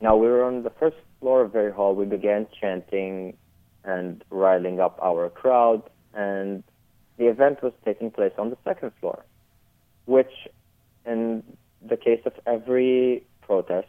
Now, 0.00 0.16
we 0.16 0.26
were 0.26 0.44
on 0.44 0.64
the 0.64 0.70
first 0.70 0.96
floor 1.20 1.42
of 1.42 1.52
Vari 1.52 1.72
Hall. 1.72 1.94
We 1.94 2.04
began 2.04 2.48
chanting 2.60 3.36
and 3.84 4.24
riling 4.30 4.80
up 4.80 4.98
our 5.00 5.30
crowd, 5.30 5.82
and 6.12 6.64
the 7.18 7.26
event 7.28 7.62
was 7.62 7.72
taking 7.84 8.10
place 8.10 8.32
on 8.36 8.50
the 8.50 8.58
second 8.64 8.92
floor, 9.00 9.24
which, 10.06 10.32
in 11.06 11.42
the 11.86 11.96
case 11.96 12.20
of 12.24 12.32
every 12.46 13.24
protest, 13.40 13.88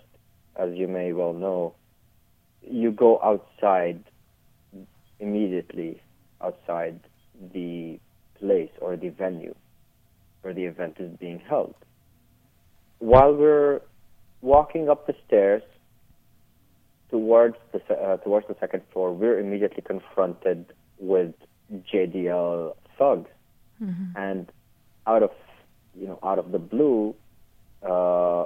as 0.55 0.69
you 0.73 0.87
may 0.87 1.13
well 1.13 1.33
know, 1.33 1.75
you 2.61 2.91
go 2.91 3.19
outside 3.21 4.03
immediately 5.19 6.01
outside 6.41 6.99
the 7.53 7.99
place 8.39 8.69
or 8.81 8.95
the 8.95 9.09
venue 9.09 9.55
where 10.41 10.53
the 10.53 10.65
event 10.65 10.97
is 10.99 11.09
being 11.17 11.39
held. 11.39 11.73
While 12.99 13.33
we're 13.33 13.81
walking 14.41 14.89
up 14.89 15.07
the 15.07 15.15
stairs 15.25 15.63
towards 17.09 17.55
the 17.71 17.79
uh, 17.93 18.17
towards 18.17 18.47
the 18.47 18.55
second 18.59 18.83
floor, 18.91 19.13
we're 19.13 19.39
immediately 19.39 19.83
confronted 19.83 20.73
with 20.99 21.33
JDL 21.71 22.75
thugs, 22.97 23.29
mm-hmm. 23.81 24.17
and 24.17 24.51
out 25.07 25.23
of 25.23 25.31
you 25.95 26.07
know 26.07 26.19
out 26.23 26.39
of 26.39 26.51
the 26.51 26.59
blue, 26.59 27.15
uh, 27.83 28.45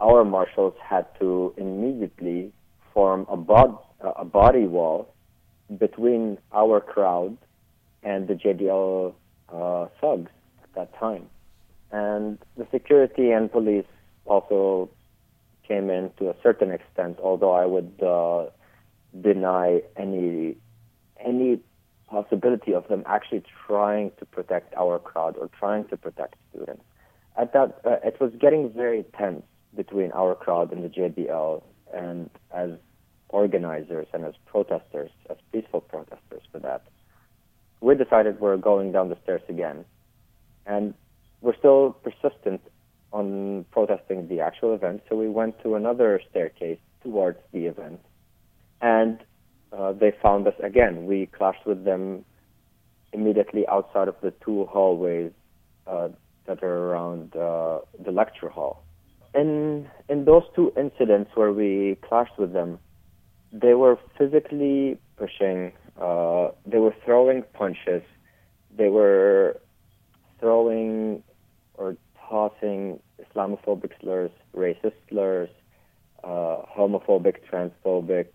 our 0.00 0.24
marshals 0.24 0.74
had 0.82 1.06
to 1.18 1.54
immediately 1.56 2.52
form 2.92 3.26
a, 3.30 3.36
bod- 3.36 3.78
a 4.00 4.24
body 4.24 4.66
wall 4.66 5.12
between 5.78 6.38
our 6.52 6.80
crowd 6.80 7.36
and 8.02 8.28
the 8.28 8.34
JDL 8.34 9.14
uh, 9.48 9.86
thugs 10.00 10.30
at 10.62 10.74
that 10.74 10.98
time. 10.98 11.26
And 11.90 12.38
the 12.56 12.66
security 12.70 13.30
and 13.30 13.50
police 13.50 13.86
also 14.24 14.90
came 15.66 15.90
in 15.90 16.10
to 16.18 16.30
a 16.30 16.34
certain 16.42 16.70
extent, 16.70 17.18
although 17.22 17.52
I 17.52 17.66
would 17.66 17.92
uh, 18.02 18.46
deny 19.20 19.82
any 19.96 20.56
any 21.24 21.60
possibility 22.08 22.72
of 22.74 22.86
them 22.88 23.02
actually 23.06 23.42
trying 23.66 24.12
to 24.18 24.24
protect 24.24 24.74
our 24.74 24.98
crowd 24.98 25.36
or 25.36 25.48
trying 25.58 25.84
to 25.88 25.96
protect 25.96 26.36
students. 26.50 26.82
At 27.36 27.52
that, 27.52 27.80
uh, 27.84 27.96
it 28.04 28.20
was 28.20 28.32
getting 28.40 28.72
very 28.72 29.04
tense 29.18 29.42
between 29.74 30.12
our 30.12 30.34
crowd 30.34 30.72
and 30.72 30.82
the 30.84 30.88
JDL, 30.88 31.62
and 31.92 32.30
as 32.54 32.70
organizers 33.28 34.06
and 34.12 34.24
as 34.24 34.34
protesters, 34.46 35.10
as 35.28 35.36
peaceful 35.52 35.80
protesters 35.80 36.42
for 36.50 36.60
that 36.60 36.82
we 37.80 37.94
decided 37.94 38.40
we're 38.40 38.56
going 38.56 38.92
down 38.92 39.08
the 39.08 39.16
stairs 39.22 39.42
again. 39.48 39.84
And 40.66 40.94
we're 41.40 41.56
still 41.56 41.92
persistent 42.02 42.60
on 43.12 43.64
protesting 43.70 44.28
the 44.28 44.40
actual 44.40 44.74
event, 44.74 45.02
so 45.08 45.16
we 45.16 45.28
went 45.28 45.62
to 45.62 45.74
another 45.74 46.20
staircase 46.30 46.78
towards 47.02 47.38
the 47.52 47.66
event. 47.66 48.00
And 48.80 49.20
uh, 49.72 49.92
they 49.92 50.12
found 50.22 50.46
us 50.46 50.54
again. 50.62 51.06
We 51.06 51.26
clashed 51.26 51.66
with 51.66 51.84
them 51.84 52.24
immediately 53.12 53.66
outside 53.68 54.08
of 54.08 54.16
the 54.22 54.32
two 54.44 54.66
hallways 54.66 55.32
uh, 55.86 56.08
that 56.46 56.62
are 56.62 56.90
around 56.90 57.34
uh, 57.36 57.80
the 58.04 58.10
lecture 58.10 58.48
hall. 58.48 58.82
In 59.34 59.88
in 60.08 60.24
those 60.24 60.44
two 60.54 60.72
incidents 60.76 61.30
where 61.34 61.52
we 61.52 61.98
clashed 62.02 62.38
with 62.38 62.52
them, 62.52 62.78
they 63.52 63.74
were 63.74 63.98
physically 64.16 64.98
pushing 65.16 65.72
uh, 66.00 66.50
they 66.66 66.78
were 66.78 66.94
throwing 67.04 67.42
punches. 67.54 68.02
They 68.76 68.88
were 68.88 69.60
throwing 70.40 71.22
or 71.74 71.96
tossing 72.28 73.00
Islamophobic 73.20 73.92
slurs, 74.00 74.30
racist 74.54 74.94
slurs, 75.08 75.48
uh, 76.22 76.58
homophobic, 76.76 77.36
transphobic 77.50 78.26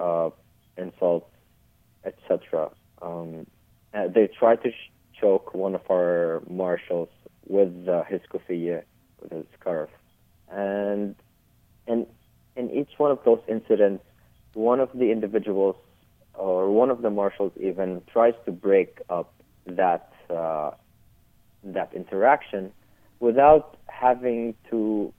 uh, 0.00 0.30
insults, 0.76 1.30
etc. 2.04 2.70
Um, 3.00 3.46
they 3.92 4.28
tried 4.38 4.62
to 4.62 4.70
sh- 4.70 4.90
choke 5.20 5.54
one 5.54 5.74
of 5.74 5.82
our 5.90 6.42
marshals 6.48 7.08
with 7.46 7.88
uh, 7.88 8.04
his 8.04 8.20
kufiya, 8.32 8.82
with 9.20 9.32
his 9.32 9.46
scarf, 9.58 9.90
and 10.50 11.14
in 11.86 12.06
in 12.56 12.70
each 12.70 12.90
one 12.98 13.10
of 13.10 13.18
those 13.24 13.40
incidents, 13.48 14.04
one 14.54 14.80
of 14.80 14.90
the 14.94 15.10
individuals 15.10 15.76
or 16.34 16.70
one 16.70 16.90
of 16.90 17.02
the 17.02 17.10
marshals 17.10 17.52
even 17.60 18.02
tries 18.12 18.34
to 18.46 18.52
break 18.52 19.00
up 19.08 19.32
that 19.66 20.12
uh, 20.30 20.70
that 21.64 21.92
interaction 21.94 22.72
without 23.20 23.76
having 23.86 24.54
to 24.70 25.12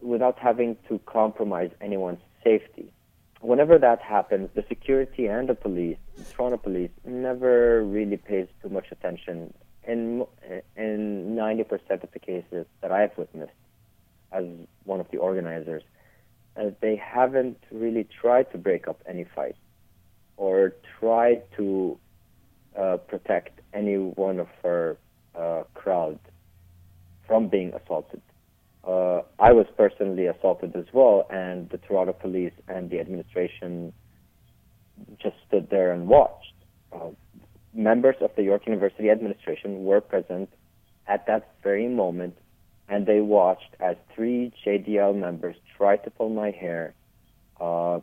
without 0.00 0.38
having 0.38 0.76
to 0.88 1.00
compromise 1.06 1.70
anyone's 1.80 2.20
safety. 2.44 2.92
Whenever 3.40 3.78
that 3.78 4.00
happens, 4.00 4.50
the 4.54 4.64
security 4.68 5.26
and 5.26 5.48
the 5.48 5.54
police, 5.54 5.98
the 6.16 6.24
Toronto 6.24 6.56
police, 6.56 6.90
never 7.04 7.82
really 7.82 8.16
pays 8.16 8.48
too 8.62 8.68
much 8.68 8.86
attention. 8.90 9.52
In 9.86 10.26
in 10.76 11.34
90% 11.34 12.02
of 12.02 12.12
the 12.12 12.18
cases 12.18 12.66
that 12.82 12.92
I've 12.92 13.16
witnessed, 13.16 13.52
as 14.32 14.44
one 14.84 15.00
of 15.00 15.10
the 15.10 15.16
organizers, 15.18 15.82
they 16.80 16.96
haven't 16.96 17.58
really 17.70 18.04
tried 18.04 18.50
to 18.52 18.58
break 18.58 18.88
up 18.88 19.00
any 19.06 19.24
fight 19.24 19.56
or 20.36 20.74
tried 20.98 21.42
to 21.56 21.98
uh, 22.76 22.96
protect 22.96 23.60
any 23.72 23.96
one 23.96 24.38
of 24.40 24.48
our 24.64 24.96
uh, 25.34 25.62
crowd 25.74 26.18
from 27.26 27.48
being 27.48 27.72
assaulted. 27.74 28.20
Uh, 28.88 29.20
I 29.38 29.52
was 29.52 29.66
personally 29.76 30.26
assaulted 30.26 30.74
as 30.74 30.86
well, 30.94 31.26
and 31.28 31.68
the 31.68 31.76
Toronto 31.76 32.14
police 32.14 32.54
and 32.68 32.88
the 32.88 33.00
administration 33.00 33.92
just 35.22 35.36
stood 35.46 35.68
there 35.68 35.92
and 35.92 36.08
watched. 36.08 36.54
Uh, 36.90 37.10
members 37.74 38.16
of 38.22 38.30
the 38.34 38.42
York 38.42 38.66
University 38.66 39.10
administration 39.10 39.84
were 39.84 40.00
present 40.00 40.48
at 41.06 41.26
that 41.26 41.52
very 41.62 41.86
moment, 41.86 42.38
and 42.88 43.04
they 43.04 43.20
watched 43.20 43.76
as 43.78 43.96
three 44.14 44.54
JDL 44.64 45.14
members 45.14 45.56
tried 45.76 46.02
to 46.04 46.10
pull 46.10 46.30
my 46.30 46.50
hair, 46.50 46.94
uh, 47.60 48.00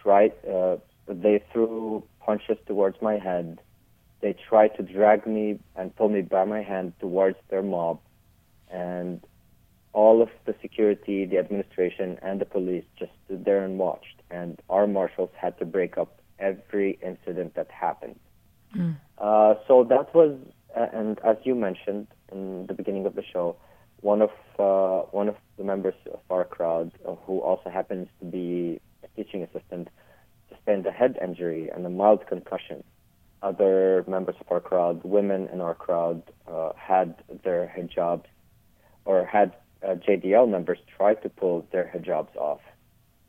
tried, 0.00 0.32
uh, 0.46 0.76
they 1.08 1.42
threw 1.52 2.04
punches 2.20 2.58
towards 2.64 3.02
my 3.02 3.18
head, 3.18 3.58
they 4.20 4.36
tried 4.48 4.76
to 4.76 4.84
drag 4.84 5.26
me 5.26 5.58
and 5.74 5.94
pull 5.96 6.08
me 6.08 6.22
by 6.22 6.44
my 6.44 6.62
hand 6.62 6.92
towards 7.00 7.38
their 7.50 7.62
mob, 7.62 7.98
and 8.70 9.20
all 9.92 10.22
of 10.22 10.28
the 10.44 10.54
security, 10.60 11.24
the 11.24 11.38
administration, 11.38 12.18
and 12.22 12.40
the 12.40 12.44
police 12.44 12.84
just 12.98 13.12
stood 13.24 13.44
there 13.44 13.64
and 13.64 13.78
watched. 13.78 14.22
And 14.30 14.60
our 14.68 14.86
marshals 14.86 15.30
had 15.36 15.58
to 15.58 15.64
break 15.64 15.96
up 15.98 16.20
every 16.38 16.98
incident 17.02 17.54
that 17.54 17.70
happened. 17.70 18.18
Mm. 18.76 18.96
Uh, 19.16 19.54
so 19.66 19.84
that 19.84 20.14
was, 20.14 20.36
uh, 20.76 20.86
and 20.92 21.18
as 21.24 21.36
you 21.44 21.54
mentioned 21.54 22.06
in 22.30 22.66
the 22.66 22.74
beginning 22.74 23.06
of 23.06 23.14
the 23.14 23.24
show, 23.32 23.56
one 24.00 24.22
of 24.22 24.30
uh, 24.58 25.06
one 25.10 25.28
of 25.28 25.36
the 25.56 25.64
members 25.64 25.94
of 26.12 26.20
our 26.30 26.44
crowd, 26.44 26.92
uh, 27.06 27.14
who 27.26 27.40
also 27.40 27.70
happens 27.70 28.08
to 28.20 28.26
be 28.26 28.80
a 29.02 29.08
teaching 29.16 29.42
assistant, 29.42 29.88
sustained 30.48 30.86
a 30.86 30.92
head 30.92 31.18
injury 31.22 31.68
and 31.68 31.84
a 31.84 31.90
mild 31.90 32.26
concussion. 32.26 32.84
Other 33.42 34.04
members 34.06 34.34
of 34.40 34.46
our 34.50 34.60
crowd, 34.60 35.00
women 35.04 35.48
in 35.52 35.60
our 35.60 35.74
crowd, 35.74 36.22
uh, 36.46 36.72
had 36.76 37.14
their 37.44 37.72
hijabs 37.76 38.26
or 39.04 39.24
had 39.24 39.54
uh, 39.82 39.94
JDL 39.94 40.48
members 40.48 40.78
tried 40.96 41.22
to 41.22 41.28
pull 41.28 41.66
their 41.72 41.90
hijabs 41.94 42.34
off. 42.36 42.60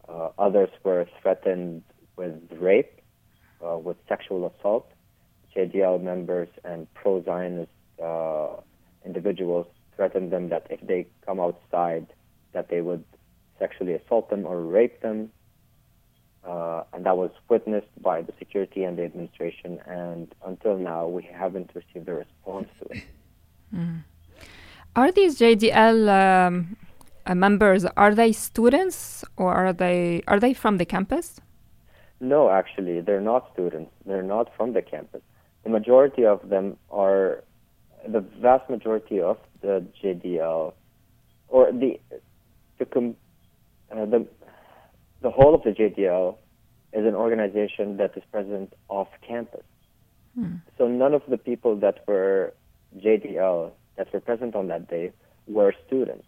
Uh, 0.08 0.30
others 0.38 0.70
were 0.84 1.06
threatened 1.22 1.84
with 2.16 2.36
rape, 2.52 3.02
uh, 3.66 3.78
with 3.78 3.98
sexual 4.08 4.52
assault. 4.52 4.92
JDL 5.56 6.02
members 6.02 6.50
and 6.64 6.92
pro-Zionist 6.94 7.72
uh, 8.04 8.56
individuals 9.06 9.68
threatened 9.96 10.32
them 10.32 10.50
that 10.50 10.68
if 10.70 10.80
they 10.86 11.08
come 11.26 11.40
outside, 11.40 12.08
that 12.54 12.70
they 12.70 12.82
would 12.82 13.04
sexually 13.60 13.94
assault 13.94 14.30
them 14.30 14.46
or 14.46 14.62
rape 14.62 15.02
them. 15.02 15.32
Uh, 16.44 16.84
and 16.94 17.06
that 17.06 17.18
was 17.18 17.32
witnessed 17.50 18.02
by 18.02 18.22
the 18.22 18.34
security 18.40 18.84
and 18.84 18.98
the 18.98 19.04
administration. 19.04 19.80
And 19.86 20.34
until 20.46 20.78
now, 20.78 21.08
we 21.08 21.24
haven't 21.24 21.72
received 21.76 22.08
a 22.08 22.14
response 22.14 22.70
to 22.80 22.98
it. 22.98 23.04
Mm. 23.76 24.04
Are 24.96 25.12
these 25.12 25.40
JDL 25.40 26.10
um, 26.10 26.78
uh, 27.26 27.36
members 27.36 27.86
are 27.86 28.16
they 28.16 28.32
students 28.32 29.24
or 29.38 29.54
are 29.54 29.72
they 29.72 30.24
are 30.28 30.40
they 30.40 30.54
from 30.54 30.78
the 30.78 30.86
campus? 30.86 31.40
No, 32.20 32.50
actually, 32.50 33.02
they're 33.02 33.22
not 33.22 33.50
students. 33.54 33.92
They're 34.06 34.24
not 34.24 34.52
from 34.58 34.74
the 34.74 34.82
campus. 34.82 35.22
The 35.64 35.70
majority 35.70 36.26
of 36.26 36.50
them 36.50 36.78
are 36.90 37.44
the 38.08 38.22
vast 38.42 38.70
majority 38.70 39.22
of 39.22 39.38
the 39.62 39.86
JDL 40.02 40.74
or 41.50 41.72
the 41.72 42.00
the 42.78 42.86
com, 42.86 43.16
uh, 43.92 44.06
the 44.06 44.26
the 45.22 45.30
whole 45.30 45.54
of 45.54 45.64
the 45.64 45.72
JDL 45.72 46.36
is 46.94 47.06
an 47.06 47.16
organization 47.16 47.98
that 47.98 48.18
is 48.18 48.24
present 48.32 48.74
off 48.88 49.10
campus. 49.26 49.64
Hmm. 50.34 50.56
So 50.78 50.88
none 50.88 51.14
of 51.14 51.22
the 51.28 51.38
people 51.38 51.76
that 51.78 52.08
were 52.08 52.54
JDL 52.98 53.72
that 54.00 54.12
were 54.14 54.22
present 54.22 54.56
on 54.56 54.70
that 54.70 54.90
day 54.90 55.12
were 55.46 55.74
students. 55.86 56.26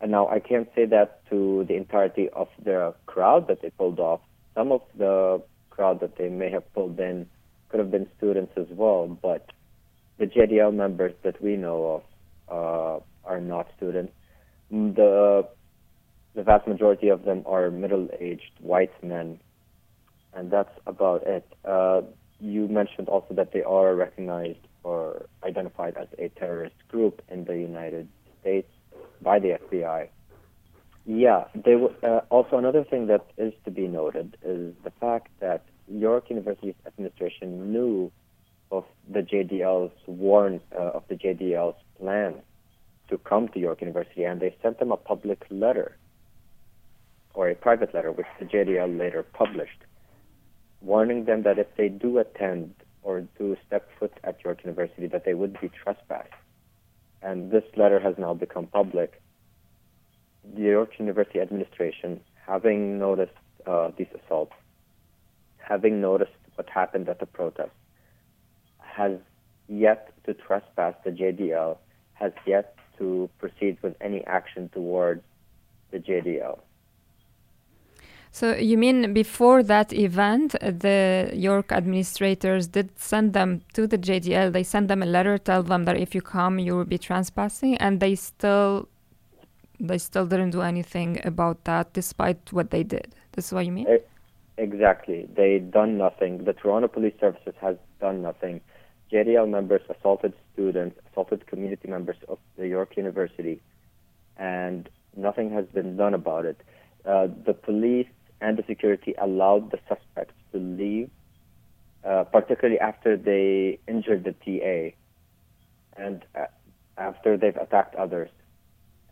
And 0.00 0.10
now 0.10 0.28
I 0.28 0.40
can't 0.40 0.68
say 0.74 0.84
that 0.86 1.24
to 1.30 1.64
the 1.68 1.74
entirety 1.76 2.28
of 2.30 2.48
the 2.62 2.94
crowd 3.06 3.46
that 3.48 3.62
they 3.62 3.70
pulled 3.70 4.00
off. 4.00 4.20
Some 4.54 4.72
of 4.72 4.82
the 4.98 5.40
crowd 5.70 6.00
that 6.00 6.16
they 6.18 6.28
may 6.28 6.50
have 6.50 6.70
pulled 6.74 6.98
in 6.98 7.28
could 7.68 7.78
have 7.80 7.90
been 7.90 8.08
students 8.18 8.52
as 8.56 8.66
well, 8.70 9.06
but 9.06 9.52
the 10.18 10.26
JDL 10.26 10.74
members 10.74 11.14
that 11.22 11.40
we 11.40 11.56
know 11.56 12.02
of 12.48 13.02
uh, 13.24 13.28
are 13.28 13.40
not 13.40 13.68
students. 13.76 14.12
The 14.70 15.48
the 16.34 16.42
vast 16.42 16.66
majority 16.66 17.08
of 17.08 17.24
them 17.24 17.44
are 17.46 17.70
middle-aged 17.70 18.52
white 18.60 18.92
men, 19.02 19.40
and 20.34 20.50
that's 20.50 20.76
about 20.86 21.26
it. 21.26 21.46
Uh, 21.64 22.02
you 22.40 22.68
mentioned 22.68 23.08
also 23.08 23.32
that 23.34 23.52
they 23.52 23.62
are 23.62 23.94
recognized 23.94 24.65
or 24.86 25.26
identified 25.42 25.96
as 25.96 26.06
a 26.16 26.28
terrorist 26.38 26.76
group 26.86 27.20
in 27.28 27.44
the 27.44 27.58
United 27.58 28.06
States 28.40 28.70
by 29.20 29.40
the 29.40 29.58
FBI. 29.64 30.08
Yeah, 31.04 31.44
they 31.56 31.72
w- 31.72 31.94
uh, 32.04 32.20
also 32.30 32.56
another 32.56 32.84
thing 32.84 33.08
that 33.08 33.26
is 33.36 33.52
to 33.64 33.72
be 33.72 33.88
noted 33.88 34.36
is 34.44 34.74
the 34.84 34.92
fact 35.00 35.28
that 35.40 35.64
York 35.88 36.30
University's 36.30 36.76
administration 36.86 37.72
knew 37.72 38.12
of 38.70 38.84
the 39.08 39.22
JDL's 39.22 39.92
warn 40.06 40.60
uh, 40.72 40.98
of 40.98 41.02
the 41.08 41.16
JDL's 41.16 41.80
plan 41.98 42.36
to 43.08 43.18
come 43.18 43.48
to 43.48 43.58
York 43.58 43.80
University, 43.80 44.22
and 44.22 44.40
they 44.40 44.54
sent 44.62 44.78
them 44.78 44.92
a 44.92 44.96
public 44.96 45.44
letter 45.50 45.96
or 47.34 47.48
a 47.48 47.56
private 47.56 47.92
letter, 47.92 48.12
which 48.12 48.26
the 48.38 48.46
JDL 48.46 48.96
later 48.96 49.24
published, 49.24 49.80
warning 50.80 51.24
them 51.24 51.42
that 51.42 51.58
if 51.58 51.66
they 51.76 51.88
do 51.88 52.18
attend 52.18 52.72
or 53.06 53.22
to 53.38 53.56
step 53.64 53.88
foot 54.00 54.12
at 54.24 54.42
York 54.44 54.58
University 54.64 55.06
that 55.06 55.24
they 55.24 55.32
would 55.32 55.58
be 55.60 55.68
trespassed. 55.68 56.28
And 57.22 57.52
this 57.52 57.62
letter 57.76 58.00
has 58.00 58.16
now 58.18 58.34
become 58.34 58.66
public. 58.66 59.22
The 60.56 60.62
York 60.62 60.98
University 60.98 61.40
administration, 61.40 62.20
having 62.44 62.98
noticed 62.98 63.38
uh, 63.64 63.92
these 63.96 64.08
assaults, 64.18 64.54
having 65.58 66.00
noticed 66.00 66.32
what 66.56 66.68
happened 66.68 67.08
at 67.08 67.20
the 67.20 67.26
protest, 67.26 67.70
has 68.80 69.12
yet 69.68 70.12
to 70.24 70.34
trespass 70.34 70.94
the 71.04 71.10
JDL, 71.10 71.78
has 72.14 72.32
yet 72.44 72.74
to 72.98 73.30
proceed 73.38 73.78
with 73.82 73.94
any 74.00 74.24
action 74.24 74.68
towards 74.74 75.22
the 75.92 75.98
JDL. 75.98 76.58
So 78.32 78.54
you 78.54 78.76
mean 78.76 79.14
before 79.14 79.62
that 79.62 79.92
event, 79.92 80.52
the 80.60 81.30
York 81.32 81.72
administrators 81.72 82.66
did 82.66 82.98
send 82.98 83.32
them 83.32 83.62
to 83.74 83.86
the 83.86 83.96
JDL. 83.96 84.52
They 84.52 84.62
sent 84.62 84.88
them 84.88 85.02
a 85.02 85.06
letter, 85.06 85.38
tell 85.38 85.62
them 85.62 85.84
that 85.86 85.96
if 85.96 86.14
you 86.14 86.20
come, 86.20 86.58
you 86.58 86.76
will 86.76 86.84
be 86.84 86.98
trespassing, 86.98 87.76
and 87.78 88.00
they 88.00 88.14
still, 88.14 88.88
they 89.80 89.98
still 89.98 90.26
didn't 90.26 90.50
do 90.50 90.60
anything 90.62 91.20
about 91.24 91.64
that, 91.64 91.92
despite 91.94 92.52
what 92.52 92.70
they 92.70 92.82
did. 92.82 93.14
This 93.32 93.46
is 93.46 93.52
what 93.52 93.64
you 93.64 93.72
mean? 93.72 93.86
Exactly. 94.58 95.28
They 95.34 95.58
done 95.58 95.98
nothing. 95.98 96.44
The 96.44 96.54
Toronto 96.54 96.88
Police 96.88 97.14
Services 97.20 97.54
has 97.60 97.76
done 98.00 98.22
nothing. 98.22 98.60
JDL 99.12 99.48
members 99.48 99.82
assaulted 99.88 100.32
students, 100.52 100.98
assaulted 101.10 101.46
community 101.46 101.88
members 101.88 102.16
of 102.28 102.38
the 102.56 102.66
York 102.66 102.96
University, 102.96 103.60
and 104.36 104.88
nothing 105.16 105.50
has 105.52 105.66
been 105.66 105.96
done 105.96 106.14
about 106.14 106.44
it. 106.44 106.60
Uh, 107.04 107.28
the 107.44 107.54
police 107.54 108.08
and 108.40 108.56
the 108.56 108.64
security 108.66 109.14
allowed 109.20 109.70
the 109.70 109.78
suspects 109.88 110.34
to 110.52 110.58
leave, 110.58 111.10
uh, 112.04 112.24
particularly 112.24 112.78
after 112.78 113.16
they 113.16 113.78
injured 113.88 114.24
the 114.24 114.32
TA 114.32 114.96
and 116.00 116.24
uh, 116.34 116.46
after 116.98 117.36
they've 117.36 117.56
attacked 117.56 117.94
others. 117.94 118.30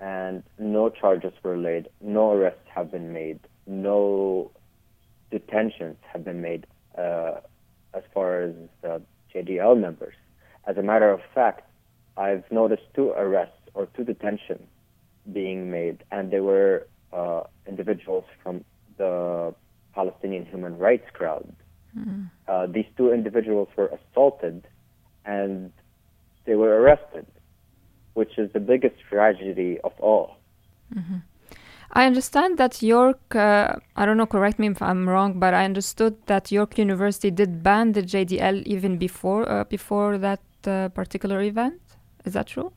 And 0.00 0.42
no 0.58 0.90
charges 0.90 1.32
were 1.42 1.56
laid, 1.56 1.88
no 2.00 2.32
arrests 2.32 2.66
have 2.74 2.90
been 2.90 3.12
made, 3.12 3.40
no 3.66 4.50
detentions 5.30 5.96
have 6.12 6.24
been 6.24 6.40
made 6.42 6.66
uh, 6.98 7.40
as 7.94 8.02
far 8.12 8.42
as 8.42 8.54
the 8.82 9.00
JDL 9.34 9.80
members. 9.80 10.14
As 10.66 10.76
a 10.76 10.82
matter 10.82 11.10
of 11.10 11.20
fact, 11.34 11.68
I've 12.16 12.44
noticed 12.50 12.82
two 12.94 13.10
arrests 13.10 13.56
or 13.74 13.86
two 13.96 14.04
detentions 14.04 14.66
being 15.32 15.70
made, 15.70 16.04
and 16.10 16.30
they 16.30 16.40
were 16.40 16.86
uh, 17.12 17.42
individuals 17.66 18.24
from 18.42 18.64
the 18.96 19.54
Palestinian 19.94 20.46
human 20.46 20.78
rights 20.78 21.08
crowd. 21.12 21.54
Mm. 21.96 22.30
Uh, 22.48 22.66
these 22.66 22.86
two 22.96 23.12
individuals 23.12 23.68
were 23.76 23.90
assaulted 23.98 24.66
and 25.24 25.72
they 26.44 26.56
were 26.56 26.80
arrested, 26.80 27.26
which 28.14 28.38
is 28.38 28.52
the 28.52 28.60
biggest 28.60 28.96
tragedy 29.08 29.78
of 29.84 29.92
all. 30.00 30.36
Mm-hmm. 30.94 31.18
I 31.92 32.06
understand 32.06 32.58
that 32.58 32.82
York, 32.82 33.36
uh, 33.36 33.76
I 33.94 34.04
don't 34.04 34.16
know, 34.16 34.26
correct 34.26 34.58
me 34.58 34.66
if 34.66 34.82
I'm 34.82 35.08
wrong, 35.08 35.38
but 35.38 35.54
I 35.54 35.64
understood 35.64 36.16
that 36.26 36.50
York 36.50 36.76
University 36.76 37.30
did 37.30 37.62
ban 37.62 37.92
the 37.92 38.02
JDL 38.02 38.64
even 38.66 38.98
before 38.98 39.48
uh, 39.48 39.64
before 39.64 40.18
that 40.18 40.42
uh, 40.66 40.88
particular 40.88 41.40
event. 41.40 41.80
Is 42.24 42.32
that 42.32 42.48
true? 42.48 42.72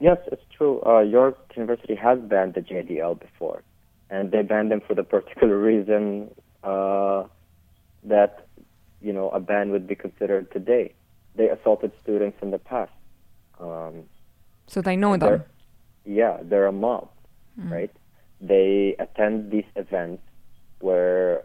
Yes, 0.00 0.18
it's 0.32 0.42
true. 0.56 0.82
Uh, 0.84 1.00
York 1.00 1.38
University 1.54 1.94
has 1.94 2.18
banned 2.18 2.54
the 2.54 2.62
JDL 2.62 3.20
before, 3.20 3.62
and 4.10 4.30
they 4.30 4.42
banned 4.42 4.70
them 4.70 4.80
for 4.86 4.94
the 4.94 5.04
particular 5.04 5.58
reason 5.70 6.30
uh, 6.62 7.24
that 8.04 8.46
you 9.00 9.12
know 9.12 9.30
a 9.30 9.40
ban 9.40 9.70
would 9.70 9.86
be 9.86 9.94
considered 9.94 10.50
today. 10.52 10.94
They 11.36 11.48
assaulted 11.48 11.92
students 12.02 12.38
in 12.42 12.50
the 12.50 12.58
past. 12.58 12.92
Um, 13.58 14.04
so 14.66 14.82
they 14.82 14.96
know 14.96 15.16
them. 15.16 15.44
Yeah, 16.04 16.38
they're 16.42 16.66
a 16.66 16.72
mob, 16.72 17.08
mm. 17.58 17.70
right? 17.70 17.90
they 18.40 18.96
attend 18.98 19.50
these 19.50 19.64
events 19.76 20.22
where 20.80 21.42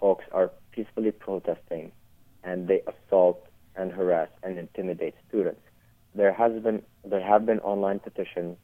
folks 0.00 0.24
are 0.32 0.50
peacefully 0.72 1.10
protesting 1.10 1.92
and 2.42 2.68
they 2.68 2.80
assault 2.86 3.46
and 3.76 3.92
harass 3.92 4.28
and 4.42 4.58
intimidate 4.58 5.14
students. 5.28 5.60
There 6.14 6.32
has 6.32 6.52
been 6.62 6.82
there 7.04 7.20
have 7.20 7.44
been 7.44 7.60
online 7.60 8.00
petitions 8.00 8.56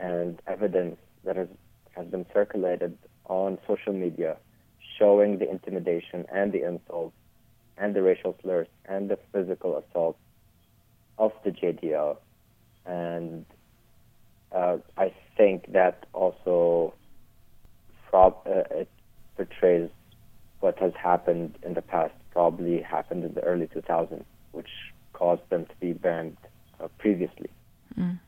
and 0.00 0.42
evidence 0.46 0.96
that 1.24 1.36
has 1.36 1.48
has 1.96 2.06
been 2.06 2.26
circulated 2.32 2.96
on 3.26 3.58
social 3.66 3.92
media 3.92 4.36
showing 4.98 5.38
the 5.38 5.50
intimidation 5.50 6.24
and 6.32 6.52
the 6.52 6.66
insults 6.66 7.16
and 7.76 7.94
the 7.94 8.02
racial 8.02 8.36
slurs 8.42 8.68
and 8.86 9.10
the 9.10 9.18
physical 9.32 9.76
assault 9.78 10.16
of 11.18 11.32
the 11.44 11.50
JDL. 11.50 12.16
And 12.86 13.44
uh, 14.52 14.78
I 14.96 15.12
think 15.36 15.72
that 15.72 16.06
also 16.12 16.94
prob- 18.08 18.46
uh, 18.46 18.62
it 18.70 18.88
portrays 19.36 19.90
what 20.60 20.78
has 20.78 20.92
happened 20.94 21.58
in 21.62 21.74
the 21.74 21.82
past, 21.82 22.14
probably 22.30 22.80
happened 22.80 23.24
in 23.24 23.34
the 23.34 23.42
early 23.42 23.66
2000s, 23.66 24.24
which 24.52 24.68
caused 25.12 25.42
them 25.50 25.66
to 25.66 25.74
be 25.80 25.92
banned 25.92 26.36
uh, 26.80 26.88
previously. 26.98 27.50
Mm. 27.98 28.18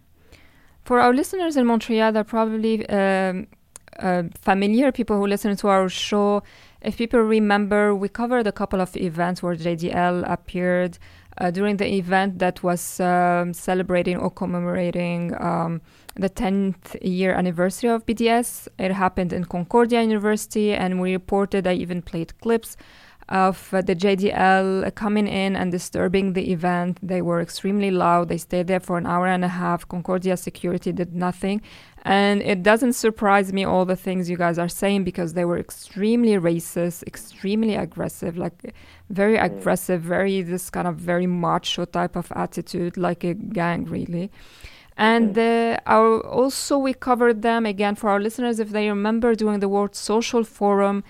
For 0.84 1.00
our 1.00 1.12
listeners 1.12 1.56
in 1.56 1.66
Montreal, 1.66 2.12
they're 2.12 2.24
probably 2.24 2.88
um, 2.88 3.48
uh, 3.98 4.24
familiar, 4.40 4.92
people 4.92 5.16
who 5.16 5.26
listen 5.26 5.56
to 5.56 5.68
our 5.68 5.88
show. 5.88 6.42
If 6.80 6.98
people 6.98 7.20
remember, 7.20 7.94
we 7.94 8.08
covered 8.08 8.46
a 8.46 8.52
couple 8.52 8.80
of 8.80 8.96
events 8.96 9.42
where 9.42 9.56
JDL 9.56 10.24
appeared 10.30 10.98
uh, 11.38 11.50
during 11.50 11.76
the 11.76 11.86
event 11.86 12.38
that 12.38 12.62
was 12.62 13.00
um, 13.00 13.52
celebrating 13.52 14.16
or 14.16 14.30
commemorating 14.30 15.34
um, 15.40 15.80
the 16.14 16.30
10th 16.30 16.96
year 17.02 17.34
anniversary 17.34 17.90
of 17.90 18.06
BDS. 18.06 18.68
It 18.78 18.92
happened 18.92 19.32
in 19.32 19.44
Concordia 19.44 20.02
University, 20.02 20.72
and 20.72 21.00
we 21.00 21.12
reported, 21.12 21.66
I 21.66 21.74
even 21.74 22.02
played 22.02 22.38
clips 22.40 22.76
of 23.28 23.74
uh, 23.74 23.82
the 23.82 23.96
JDL 23.96 24.94
coming 24.94 25.26
in 25.26 25.56
and 25.56 25.72
disturbing 25.72 26.34
the 26.34 26.52
event. 26.52 26.98
They 27.02 27.20
were 27.22 27.40
extremely 27.40 27.90
loud. 27.90 28.28
They 28.28 28.38
stayed 28.38 28.68
there 28.68 28.80
for 28.80 28.98
an 28.98 29.06
hour 29.06 29.26
and 29.26 29.44
a 29.44 29.48
half. 29.48 29.86
Concordia 29.88 30.36
security 30.36 30.92
did 30.92 31.14
nothing. 31.14 31.60
And 32.06 32.40
it 32.42 32.62
doesn't 32.62 32.92
surprise 32.92 33.52
me 33.52 33.64
all 33.64 33.84
the 33.84 33.96
things 33.96 34.30
you 34.30 34.36
guys 34.36 34.60
are 34.60 34.68
saying 34.68 35.02
because 35.02 35.32
they 35.32 35.44
were 35.44 35.58
extremely 35.58 36.34
racist, 36.34 37.02
extremely 37.04 37.74
aggressive, 37.74 38.38
like 38.38 38.74
very 39.10 39.36
aggressive, 39.36 40.02
very 40.02 40.40
this 40.40 40.70
kind 40.70 40.86
of 40.86 40.94
very 40.98 41.26
macho 41.26 41.84
type 41.84 42.14
of 42.14 42.30
attitude, 42.36 42.96
like 42.96 43.24
a 43.24 43.34
gang, 43.34 43.86
really. 43.86 44.30
And 44.96 45.36
uh, 45.36 45.78
our, 45.84 46.24
also, 46.24 46.78
we 46.78 46.94
covered 46.94 47.42
them 47.42 47.66
again 47.66 47.96
for 47.96 48.08
our 48.08 48.20
listeners 48.20 48.60
if 48.60 48.70
they 48.70 48.88
remember 48.88 49.34
during 49.34 49.58
the 49.58 49.68
World 49.68 49.96
Social 49.96 50.44
Forum. 50.44 51.02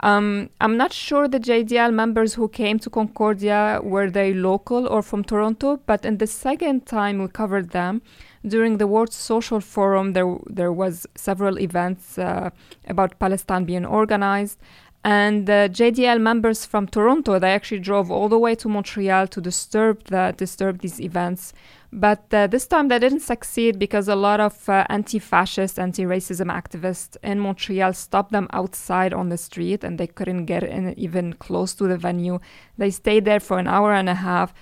Um, 0.00 0.50
I'm 0.60 0.76
not 0.76 0.92
sure 0.92 1.28
the 1.28 1.40
JDL 1.40 1.94
members 1.94 2.34
who 2.34 2.48
came 2.48 2.78
to 2.80 2.90
Concordia 2.90 3.80
were 3.82 4.10
they 4.10 4.34
local 4.34 4.86
or 4.86 5.00
from 5.00 5.24
Toronto, 5.24 5.80
but 5.86 6.04
in 6.04 6.18
the 6.18 6.26
second 6.26 6.84
time 6.84 7.22
we 7.22 7.28
covered 7.28 7.70
them 7.70 8.02
during 8.46 8.78
the 8.78 8.86
World 8.86 9.12
Social 9.12 9.60
Forum, 9.60 10.12
there 10.12 10.36
there 10.46 10.72
was 10.72 11.06
several 11.14 11.58
events 11.58 12.18
uh, 12.18 12.50
about 12.86 13.18
Palestine 13.18 13.64
being 13.64 13.86
organized, 13.86 14.58
and 15.04 15.46
the 15.46 15.68
JDL 15.72 16.20
members 16.20 16.64
from 16.66 16.86
Toronto 16.86 17.38
they 17.38 17.52
actually 17.52 17.80
drove 17.80 18.10
all 18.10 18.28
the 18.28 18.38
way 18.38 18.54
to 18.54 18.68
Montreal 18.68 19.26
to 19.28 19.40
disturb 19.40 20.04
the 20.04 20.34
disturb 20.36 20.80
these 20.80 21.00
events 21.00 21.52
but 21.92 22.32
uh, 22.32 22.46
this 22.46 22.66
time 22.66 22.88
they 22.88 22.98
didn't 22.98 23.20
succeed 23.20 23.78
because 23.78 24.08
a 24.08 24.16
lot 24.16 24.40
of 24.40 24.66
uh, 24.66 24.86
anti 24.88 25.18
fascist, 25.18 25.78
anti 25.78 26.04
racism 26.04 26.50
activists 26.50 27.18
in 27.22 27.38
Montreal 27.38 27.92
stopped 27.92 28.32
them 28.32 28.48
outside 28.50 29.12
on 29.12 29.28
the 29.28 29.36
street 29.36 29.84
and 29.84 30.00
they 30.00 30.06
couldn't 30.06 30.46
get 30.46 30.62
in 30.62 30.98
even 30.98 31.34
close 31.34 31.74
to 31.74 31.86
the 31.86 31.98
venue. 31.98 32.38
They 32.78 32.90
stayed 32.90 33.26
there 33.26 33.40
for 33.40 33.58
an 33.58 33.68
hour 33.68 33.92
and 33.92 34.08
a 34.08 34.14
half, 34.14 34.54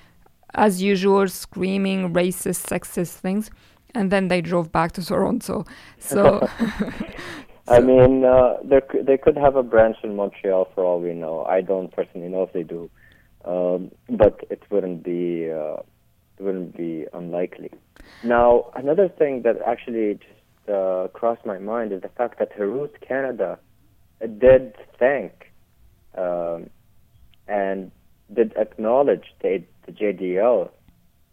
as 0.55 0.83
usual, 0.83 1.29
screaming 1.29 2.13
racist, 2.13 2.67
sexist 2.67 3.13
things. 3.13 3.49
And 3.95 4.11
then 4.11 4.29
they 4.29 4.41
drove 4.41 4.73
back 4.73 4.93
to 4.93 5.05
Toronto. 5.05 5.65
So. 5.99 6.49
I 7.69 7.79
mean, 7.79 8.25
uh, 8.25 8.55
there 8.65 8.83
they 9.03 9.17
could 9.17 9.37
have 9.37 9.55
a 9.55 9.63
branch 9.63 9.99
in 10.03 10.17
Montreal 10.17 10.69
for 10.75 10.85
all 10.85 11.01
we 11.01 11.15
know. 11.15 11.45
I 11.45 11.61
don't 11.61 11.93
personally 11.93 12.29
know 12.29 12.43
if 12.43 12.53
they 12.53 12.65
do, 12.65 12.91
um, 13.45 13.93
but 14.09 14.45
it 14.51 14.63
wouldn't 14.71 15.05
be 15.05 15.49
uh, 15.51 15.77
wouldn't 16.41 16.77
be 16.77 17.07
unlikely. 17.13 17.71
Now, 18.25 18.73
another 18.75 19.09
thing 19.09 19.43
that 19.43 19.57
actually 19.65 20.15
just 20.15 20.69
uh, 20.69 21.09
crossed 21.13 21.47
my 21.47 21.59
mind 21.59 21.93
is 21.93 22.03
the 22.03 22.09
fact 22.09 22.41
that 22.41 22.53
Herut 22.57 23.01
Canada 23.07 23.59
did 24.21 24.75
thank 24.99 25.53
um, 26.17 26.71
and 27.47 27.91
did 28.35 28.53
acknowledge 28.57 29.27
the, 29.43 29.63
the 29.87 29.93
JDL 29.93 30.71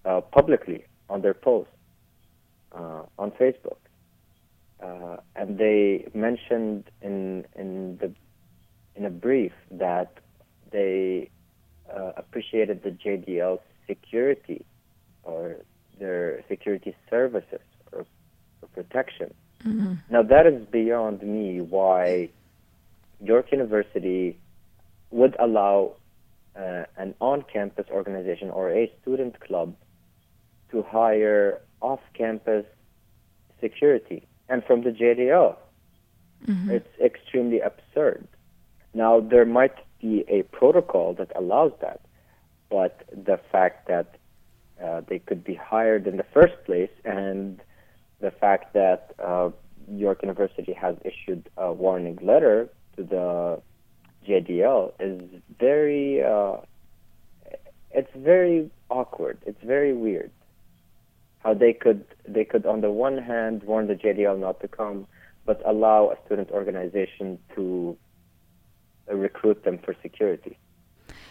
uh, 0.06 0.22
publicly 0.22 0.86
on 1.10 1.22
their 1.22 1.34
post 1.34 1.70
uh, 2.72 3.04
on 3.18 3.32
Facebook. 3.32 3.78
Uh, 4.82 5.18
and 5.36 5.58
they 5.58 6.08
mentioned 6.14 6.84
in 7.02 7.46
in 7.56 7.98
the 7.98 8.14
in 8.96 9.06
a 9.06 9.10
brief 9.10 9.54
that 9.72 10.14
they 10.72 11.30
uh, 11.96 12.12
appreciated 12.18 12.84
the 12.84 12.92
JDL's 12.92 13.62
security 13.88 14.66
or 15.24 15.58
their 16.00 16.44
security 16.48 16.96
services 17.10 17.62
or, 17.92 18.06
or 18.62 18.68
protection. 18.74 19.34
Mm-hmm. 19.66 19.94
Now, 20.10 20.24
that 20.24 20.46
is 20.46 20.66
beyond 20.68 21.24
me 21.24 21.62
why 21.62 22.30
York 23.22 23.52
University 23.52 24.38
would 25.12 25.36
allow 25.40 25.94
uh, 26.56 26.84
an 26.98 27.16
on 27.20 27.44
campus 27.52 27.86
organization 27.92 28.50
or 28.50 28.72
a 28.72 28.92
student 29.02 29.40
club 29.40 29.76
to 30.72 30.84
hire 30.84 31.62
off 31.82 32.00
campus 32.14 32.66
security 33.60 34.28
and 34.50 34.64
from 34.64 34.84
the 34.84 34.92
JDL. 34.92 35.56
Mm-hmm. 36.46 36.72
It's 36.72 37.00
extremely 37.02 37.60
absurd. 37.60 38.28
Now, 38.94 39.20
there 39.20 39.46
might 39.46 39.76
be 40.02 40.24
a 40.28 40.44
protocol 40.44 41.14
that 41.16 41.32
allows 41.36 41.72
that, 41.82 42.02
but 42.70 43.04
the 43.12 43.40
fact 43.52 43.88
that 43.88 44.16
uh, 44.84 45.02
they 45.08 45.20
could 45.20 45.44
be 45.44 45.56
hired 45.56 46.08
in 46.08 46.18
the 46.18 46.26
first 46.34 46.54
place, 46.66 46.92
and 47.04 47.60
the 48.20 48.32
fact 48.32 48.74
that 48.74 49.14
uh, 49.24 49.50
York 49.90 50.22
University 50.22 50.74
has 50.74 50.96
issued 51.04 51.50
a 51.58 51.74
warning 51.74 52.20
letter 52.22 52.70
to 52.96 53.04
the 53.04 53.62
JDL 54.28 54.94
is 55.00 55.22
very, 55.60 56.24
uh, 56.24 56.58
it's 57.92 58.12
very 58.16 58.70
awkward. 58.90 59.40
It's 59.46 59.62
very 59.64 59.94
weird 59.94 60.32
how 61.44 61.54
they 61.54 61.74
could 61.74 62.06
they 62.28 62.46
could 62.46 62.66
on 62.66 62.82
the 62.82 62.92
one 62.92 63.18
hand 63.18 63.64
warn 63.64 63.88
the 63.88 63.96
JDL 63.96 64.40
not 64.40 64.60
to 64.62 64.68
come, 64.68 65.08
but 65.46 65.62
allow 65.66 66.10
a 66.10 66.18
student 66.26 66.52
organization 66.52 67.40
to 67.56 67.98
recruit 69.08 69.64
them 69.64 69.78
for 69.78 69.96
security. 70.02 70.58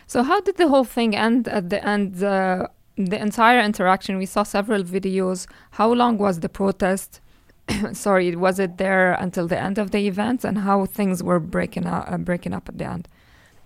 So 0.06 0.22
how 0.22 0.40
did 0.40 0.56
the 0.56 0.68
whole 0.68 0.84
thing 0.84 1.14
end 1.16 1.48
at 1.48 1.70
the 1.70 1.84
end? 1.84 2.22
Uh, 2.22 2.68
the 2.96 3.20
entire 3.20 3.60
interaction, 3.60 4.16
we 4.16 4.24
saw 4.26 4.42
several 4.42 4.82
videos. 4.82 5.46
How 5.72 5.92
long 5.92 6.16
was 6.16 6.40
the 6.40 6.48
protest? 6.48 7.20
Sorry, 7.92 8.34
was 8.34 8.58
it 8.58 8.78
there 8.78 9.12
until 9.12 9.46
the 9.46 9.60
end 9.60 9.78
of 9.78 9.90
the 9.90 10.06
event, 10.06 10.44
and 10.44 10.58
how 10.58 10.86
things 10.86 11.22
were 11.22 11.40
breaking 11.40 11.86
up, 11.86 12.10
uh, 12.10 12.16
breaking 12.16 12.54
up 12.54 12.68
at 12.68 12.78
the 12.78 12.86
end? 12.86 13.08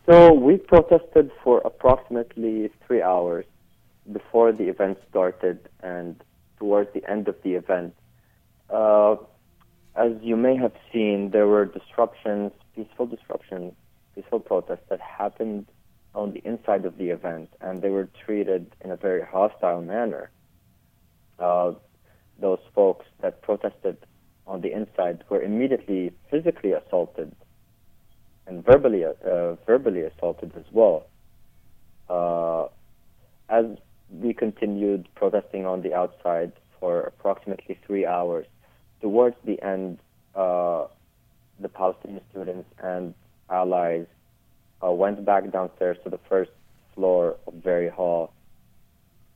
So 0.07 0.33
we 0.33 0.57
protested 0.57 1.31
for 1.44 1.61
approximately 1.64 2.70
three 2.87 3.03
hours 3.03 3.44
before 4.11 4.50
the 4.50 4.64
event 4.64 4.98
started, 5.09 5.68
and 5.83 6.20
towards 6.60 6.92
the 6.94 7.02
end 7.10 7.26
of 7.26 7.34
the 7.42 7.54
event. 7.54 7.94
Uh, 8.68 9.16
as 9.96 10.12
you 10.22 10.36
may 10.36 10.56
have 10.56 10.72
seen, 10.92 11.30
there 11.32 11.48
were 11.48 11.64
disruptions, 11.64 12.52
peaceful 12.76 13.06
disruptions, 13.06 13.72
peaceful 14.14 14.38
protests 14.38 14.86
that 14.88 15.00
happened 15.00 15.66
on 16.14 16.32
the 16.32 16.42
inside 16.44 16.84
of 16.84 16.96
the 16.98 17.10
event, 17.10 17.48
and 17.60 17.82
they 17.82 17.90
were 17.90 18.08
treated 18.24 18.72
in 18.84 18.92
a 18.92 18.96
very 18.96 19.22
hostile 19.22 19.82
manner. 19.82 20.30
Uh, 21.38 21.72
those 22.40 22.60
folks 22.74 23.06
that 23.22 23.42
protested 23.42 23.96
on 24.46 24.60
the 24.60 24.72
inside 24.72 25.24
were 25.28 25.42
immediately 25.42 26.12
physically 26.30 26.72
assaulted 26.72 27.34
and 28.46 28.64
verbally 28.64 29.04
uh, 29.04 29.54
verbally 29.66 30.02
assaulted 30.02 30.52
as 30.56 30.64
well. 30.72 31.06
Uh, 32.08 32.66
as 33.48 33.66
we 34.12 34.32
continued 34.34 35.08
protesting 35.14 35.66
on 35.66 35.82
the 35.82 35.94
outside 35.94 36.52
for 36.78 37.00
approximately 37.02 37.78
three 37.86 38.06
hours, 38.06 38.46
towards 39.00 39.36
the 39.44 39.62
end, 39.62 39.98
uh, 40.34 40.86
the 41.60 41.68
Palestinian 41.68 42.22
students 42.30 42.68
and 42.82 43.14
allies 43.50 44.06
uh, 44.82 44.90
went 44.90 45.24
back 45.24 45.50
downstairs 45.50 45.98
to 46.04 46.10
the 46.10 46.18
first 46.28 46.50
floor 46.94 47.36
of 47.46 47.54
Vari 47.54 47.88
Hall 47.88 48.32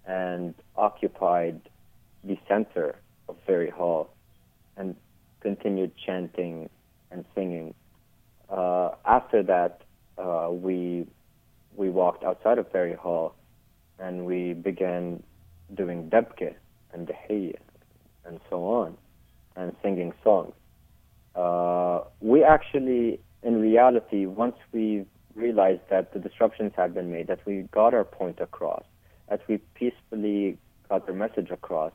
and 0.06 0.54
occupied 0.76 1.60
the 2.22 2.38
center 2.48 2.96
of 3.28 3.37
Vari 3.46 3.70
Hall 3.70 4.10
and 4.76 4.96
continued 5.40 5.92
chanting 6.04 6.68
and 7.10 7.24
singing. 7.34 7.74
Uh, 8.50 8.90
after 9.04 9.42
that, 9.42 9.82
uh, 10.18 10.48
we 10.50 11.06
we 11.76 11.90
walked 11.90 12.22
outside 12.22 12.58
of 12.58 12.70
Vari 12.70 12.94
Hall 12.94 13.34
and 13.98 14.26
we 14.26 14.52
began 14.52 15.22
doing 15.74 16.11
debke 16.11 16.54
and 16.92 17.09
dahiyya 17.09 17.59
and 18.24 18.40
so 18.50 18.64
on 18.64 18.96
and 19.57 19.74
singing 19.83 20.12
songs. 20.22 20.54
Uh, 21.35 22.00
we 22.20 22.42
actually, 22.44 23.20
in 23.42 23.61
reality, 23.61 24.26
once 24.26 24.57
we 24.72 25.04
realized 25.35 25.83
that 25.90 26.12
the 26.12 26.18
disruptions 26.18 26.72
had 26.76 26.94
been 26.94 27.11
made, 27.11 27.26
that 27.26 27.44
we 27.46 27.62
got 27.72 27.92
our 27.94 28.04
point 28.04 28.40
across, 28.40 28.85
that 29.28 29.40
we 29.48 29.59
peacefully 29.74 30.59
got 30.88 31.07
the 31.07 31.12
message 31.12 31.50
across, 31.50 31.92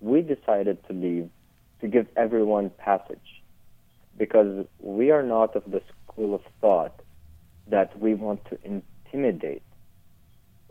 we 0.00 0.20
decided 0.20 0.78
to 0.86 0.92
leave 0.92 1.30
to 1.80 1.88
give 1.88 2.06
everyone 2.16 2.70
passage 2.70 3.42
because 4.16 4.66
we 4.78 5.10
are 5.10 5.22
not 5.22 5.56
of 5.56 5.64
the 5.70 5.80
school 6.06 6.34
of 6.34 6.42
thought 6.60 7.00
that 7.66 7.98
we 7.98 8.14
want 8.14 8.44
to 8.44 8.58
intimidate 8.64 9.62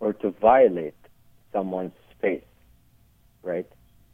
or 0.01 0.11
to 0.13 0.31
violate 0.41 0.95
someone's 1.53 1.93
space, 2.17 2.43
right? 3.43 3.67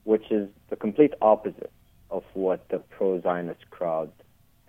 Which 0.03 0.29
is 0.29 0.49
the 0.69 0.75
complete 0.75 1.13
opposite 1.21 1.71
of 2.11 2.23
what 2.33 2.67
the 2.69 2.79
pro-Zionist 2.79 3.69
crowd 3.71 4.11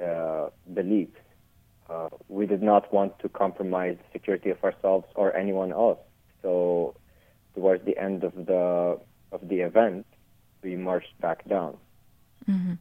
uh, 0.03 0.49
believes. 0.73 1.17
Uh, 1.91 2.09
we 2.29 2.47
did 2.47 2.63
not 2.63 2.93
want 2.93 3.19
to 3.19 3.29
compromise 3.29 3.97
the 3.97 4.19
security 4.19 4.51
of 4.51 4.63
ourselves 4.63 5.07
or 5.15 5.35
anyone 5.37 5.73
else. 5.73 5.99
So, 6.43 6.95
towards 7.55 7.85
the 7.85 7.99
end 7.99 8.25
of 8.25 8.35
the 8.35 8.99
of 9.33 9.49
the 9.49 9.61
event, 9.61 10.07
we 10.63 10.77
marched 10.77 11.19
back 11.21 11.47
down. 11.49 11.77
Mm-hmm. 12.49 12.75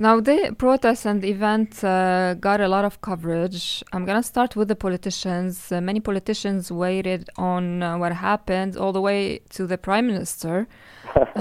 Now, 0.00 0.20
the 0.20 0.54
protests 0.56 1.06
and 1.06 1.24
events 1.24 1.82
uh, 1.82 2.36
got 2.38 2.60
a 2.60 2.68
lot 2.68 2.84
of 2.84 3.00
coverage. 3.00 3.82
I'm 3.92 4.04
going 4.04 4.16
to 4.16 4.22
start 4.22 4.54
with 4.54 4.68
the 4.68 4.76
politicians. 4.76 5.72
Uh, 5.72 5.80
many 5.80 5.98
politicians 5.98 6.70
waited 6.70 7.28
on 7.36 7.82
uh, 7.82 7.98
what 7.98 8.12
happened 8.12 8.76
all 8.76 8.92
the 8.92 9.00
way 9.00 9.40
to 9.50 9.66
the 9.66 9.76
prime 9.76 10.06
minister. 10.06 10.68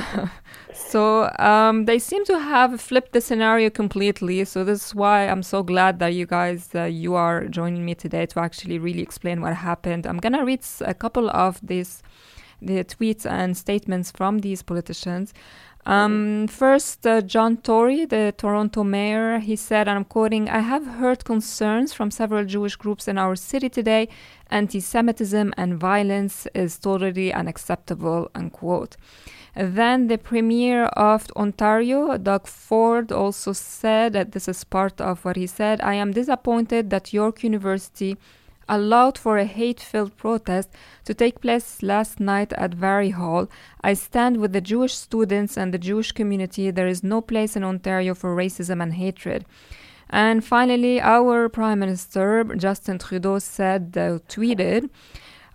so 0.73 1.29
um, 1.37 1.85
they 1.85 1.99
seem 1.99 2.25
to 2.25 2.39
have 2.39 2.81
flipped 2.81 3.13
the 3.13 3.21
scenario 3.21 3.69
completely. 3.69 4.43
So 4.43 4.63
this 4.63 4.87
is 4.87 4.95
why 4.95 5.27
I'm 5.27 5.43
so 5.43 5.61
glad 5.61 5.99
that 5.99 6.15
you 6.15 6.25
guys 6.25 6.73
uh, 6.73 6.85
you 6.85 7.13
are 7.13 7.47
joining 7.49 7.85
me 7.85 7.93
today 7.93 8.25
to 8.25 8.39
actually 8.39 8.79
really 8.79 9.03
explain 9.03 9.39
what 9.39 9.53
happened. 9.53 10.07
I'm 10.07 10.17
going 10.17 10.33
to 10.33 10.43
read 10.43 10.65
a 10.81 10.95
couple 10.95 11.29
of 11.29 11.59
these 11.61 12.01
the 12.61 12.83
tweets 12.83 13.25
and 13.29 13.55
statements 13.55 14.11
from 14.11 14.39
these 14.39 14.63
politicians. 14.63 15.33
Um, 15.87 16.47
first, 16.49 17.07
uh, 17.07 17.21
John 17.21 17.55
Tory, 17.55 18.03
the 18.03 18.33
Toronto 18.37 18.83
mayor, 18.83 19.39
he 19.39 19.55
said, 19.55 19.87
and 19.87 19.97
I'm 19.97 20.03
quoting, 20.03 20.49
I 20.49 20.59
have 20.59 20.85
heard 20.85 21.23
concerns 21.23 21.93
from 21.93 22.11
several 22.11 22.43
Jewish 22.43 22.75
groups 22.75 23.07
in 23.07 23.17
our 23.17 23.37
city 23.37 23.69
today. 23.69 24.09
Anti 24.51 24.81
Semitism 24.81 25.53
and 25.55 25.79
violence 25.79 26.45
is 26.53 26.77
totally 26.77 27.31
unacceptable, 27.31 28.29
unquote. 28.35 28.97
Then 29.55 30.07
the 30.07 30.17
Premier 30.17 30.87
of 30.87 31.27
Ontario, 31.37 32.17
Doug 32.17 32.47
Ford, 32.47 33.13
also 33.13 33.53
said 33.53 34.11
that 34.11 34.33
this 34.33 34.49
is 34.49 34.65
part 34.65 34.99
of 34.99 35.23
what 35.23 35.37
he 35.37 35.47
said 35.47 35.79
I 35.79 35.93
am 35.93 36.11
disappointed 36.11 36.89
that 36.89 37.13
York 37.13 37.43
University 37.43 38.17
allowed 38.69 39.17
for 39.17 39.37
a 39.37 39.45
hate 39.45 39.79
filled 39.79 40.15
protest 40.17 40.69
to 41.05 41.13
take 41.13 41.41
place 41.41 41.81
last 41.81 42.19
night 42.19 42.53
at 42.53 42.73
Vari 42.73 43.11
Hall. 43.11 43.47
I 43.81 43.93
stand 43.93 44.37
with 44.37 44.53
the 44.53 44.61
Jewish 44.61 44.95
students 44.95 45.57
and 45.57 45.73
the 45.73 45.77
Jewish 45.77 46.11
community. 46.11 46.71
There 46.71 46.87
is 46.87 47.03
no 47.03 47.21
place 47.21 47.55
in 47.55 47.63
Ontario 47.63 48.13
for 48.13 48.35
racism 48.35 48.81
and 48.81 48.93
hatred. 48.93 49.45
And 50.09 50.43
finally, 50.43 51.01
our 51.01 51.49
Prime 51.49 51.79
Minister, 51.79 52.43
Justin 52.55 52.97
Trudeau, 52.97 53.39
said, 53.39 53.93
uh, 53.97 54.19
tweeted, 54.29 54.89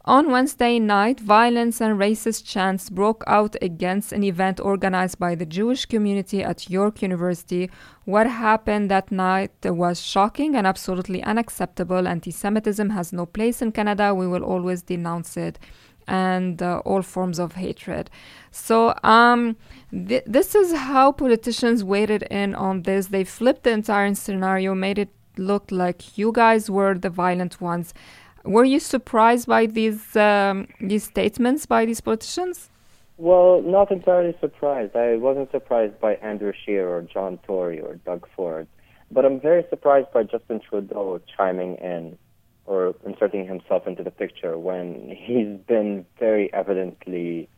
on 0.05 0.33
Wednesday 0.33 0.81
night, 0.81 1.21
violence 1.21 1.81
and 1.81 1.97
racist 1.99 2.45
chants 2.45 2.91
broke 2.91 3.23
out 3.29 3.55
against 3.63 4.13
an 4.13 4.25
event 4.25 4.59
organized 4.59 5.21
by 5.21 5.37
the 5.37 5.47
Jewish 5.47 5.87
community 5.87 6.43
at 6.43 6.69
York 6.69 7.03
University. 7.03 7.71
What 8.05 8.27
happened 8.27 8.91
that 8.91 9.13
night 9.13 9.53
was 9.65 10.01
shocking 10.01 10.57
and 10.57 10.67
absolutely 10.67 11.23
unacceptable. 11.23 12.09
Anti 12.09 12.33
Semitism 12.33 12.91
has 12.91 13.13
no 13.13 13.27
place 13.27 13.63
in 13.63 13.71
Canada. 13.71 14.13
We 14.13 14.27
will 14.27 14.43
always 14.43 14.83
denounce 14.83 15.37
it 15.37 15.61
and 16.09 16.61
uh, 16.61 16.79
all 16.85 17.03
forms 17.03 17.39
of 17.39 17.53
hatred. 17.53 18.11
So, 18.51 18.95
um, 19.05 19.57
th- 19.93 20.25
this 20.27 20.57
is 20.57 20.75
how 20.75 21.13
politicians 21.13 21.85
weighted 21.85 22.25
in 22.25 22.57
on 22.57 22.83
this. 22.83 23.07
They 23.07 23.23
flipped 23.23 23.63
the 23.63 23.71
entire 23.71 24.13
scenario, 24.17 24.75
made 24.75 24.99
it 24.99 25.11
look 25.37 25.71
like 25.71 26.19
you 26.19 26.33
guys 26.33 26.69
were 26.69 26.95
the 26.95 27.11
violent 27.11 27.61
ones. 27.61 27.95
Were 28.45 28.65
you 28.65 28.81
surprised 28.81 29.47
by 29.47 29.67
these 29.67 30.17
um, 30.17 30.69
these 30.81 31.05
statements 31.05 31.67
by 31.67 31.85
these 31.87 32.01
politicians? 32.01 32.71
Well, 33.19 33.63
not 33.63 33.93
entirely 33.93 34.35
surprised. 34.41 34.97
I 34.97 35.17
wasn't 35.17 35.51
surprised 35.53 36.01
by 36.01 36.15
Andrew 36.15 36.53
Scheer 36.65 36.89
or 36.89 37.03
John 37.03 37.39
Tory 37.47 37.81
or 37.81 37.95
Doug 37.97 38.27
Ford, 38.35 38.67
but 39.11 39.25
I'm 39.25 39.39
very 39.39 39.65
surprised 39.71 40.13
by 40.13 40.25
Justin 40.25 40.61
Trudeau 40.61 41.21
chiming 41.37 41.77
in 41.77 42.19
or 42.67 42.95
inserting 43.07 43.47
himself 43.47 43.87
into 43.87 44.03
the 44.03 44.11
picture 44.11 44.59
when 44.59 45.15
he's 45.17 45.59
been 45.67 46.05
very 46.19 46.53
evidently 46.53 47.49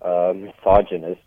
uh, 0.00 0.32
misogynist. 0.34 1.20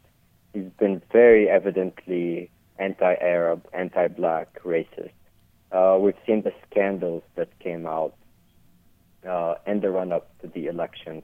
He's 0.53 0.71
been 0.79 1.01
very 1.11 1.49
evidently 1.49 2.49
anti-Arab, 2.79 3.65
anti-black, 3.73 4.61
racist. 4.63 5.11
Uh, 5.71 5.97
we've 5.99 6.17
seen 6.25 6.43
the 6.43 6.53
scandals 6.69 7.23
that 7.35 7.49
came 7.59 7.85
out 7.85 8.13
uh, 9.27 9.55
in 9.65 9.79
the 9.81 9.89
run 9.89 10.11
up 10.11 10.29
to 10.41 10.47
the 10.47 10.67
election 10.67 11.23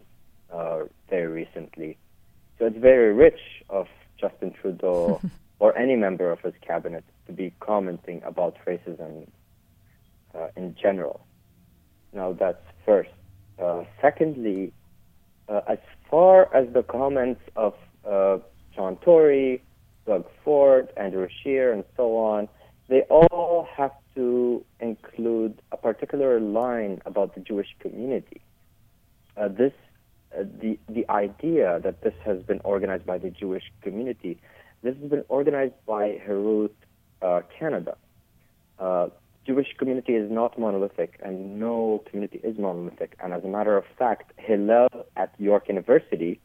uh, 0.52 0.80
very 1.10 1.28
recently. 1.28 1.98
So 2.58 2.66
it's 2.66 2.78
very 2.78 3.14
rich 3.14 3.40
of 3.70 3.88
Justin 4.20 4.52
Trudeau 4.52 5.22
or 5.60 5.78
any 5.78 5.96
member 5.96 6.32
of 6.32 6.40
his 6.42 6.54
cabinet 6.62 7.04
to 7.28 7.34
be 7.34 7.54
commenting 7.60 8.22
about 8.26 8.58
racism 8.66 9.28
uh, 10.36 10.48
in 10.56 10.76
general. 10.82 11.26
Now 12.14 12.34
that's 12.34 12.64
first. 12.86 13.12
Uh, 13.62 13.84
secondly, 14.02 14.74
uh, 15.48 15.62
as 15.68 15.80
far 16.10 16.54
as 16.56 16.72
the 16.74 16.84
comments 16.84 17.42
of 17.56 17.74
uh, 18.10 18.38
John 18.76 18.98
Tory, 18.98 19.62
Doug 20.06 20.26
Ford, 20.44 20.90
Andrew 20.98 21.28
Scheer, 21.42 21.74
and 21.74 21.84
so 21.98 22.18
on, 22.18 22.48
they 22.88 23.02
all 23.10 23.68
have 23.76 23.92
to 24.20 24.66
include 24.82 25.62
a 25.72 25.78
particular 25.78 26.42
line 26.42 27.02
about 27.06 27.36
the 27.36 27.40
Jewish 27.40 27.70
community. 27.80 28.42
Uh, 29.38 29.48
this, 29.48 29.72
uh, 30.38 30.44
the 30.62 30.78
the 30.90 31.10
idea 31.10 31.80
that 31.86 32.02
this 32.02 32.14
has 32.26 32.40
been 32.44 32.60
organized 32.66 33.06
by 33.06 33.18
the 33.18 33.30
Jewish 33.30 33.64
community, 33.82 34.38
this 34.84 34.94
has 34.98 35.10
been 35.10 35.24
organized 35.30 35.80
by 35.86 36.20
Herut 36.26 36.76
uh, 37.22 37.42
Canada. 37.58 37.96
Uh, 38.78 39.08
Jewish 39.48 39.70
community 39.78 40.16
is 40.16 40.30
not 40.30 40.60
monolithic, 40.60 41.18
and 41.24 41.58
no 41.58 42.04
community 42.08 42.42
is 42.44 42.58
monolithic. 42.58 43.16
And 43.24 43.32
as 43.32 43.46
a 43.46 43.48
matter 43.48 43.78
of 43.78 43.86
fact, 43.98 44.34
Hillel 44.36 44.90
at 45.16 45.34
York 45.38 45.70
University 45.70 46.42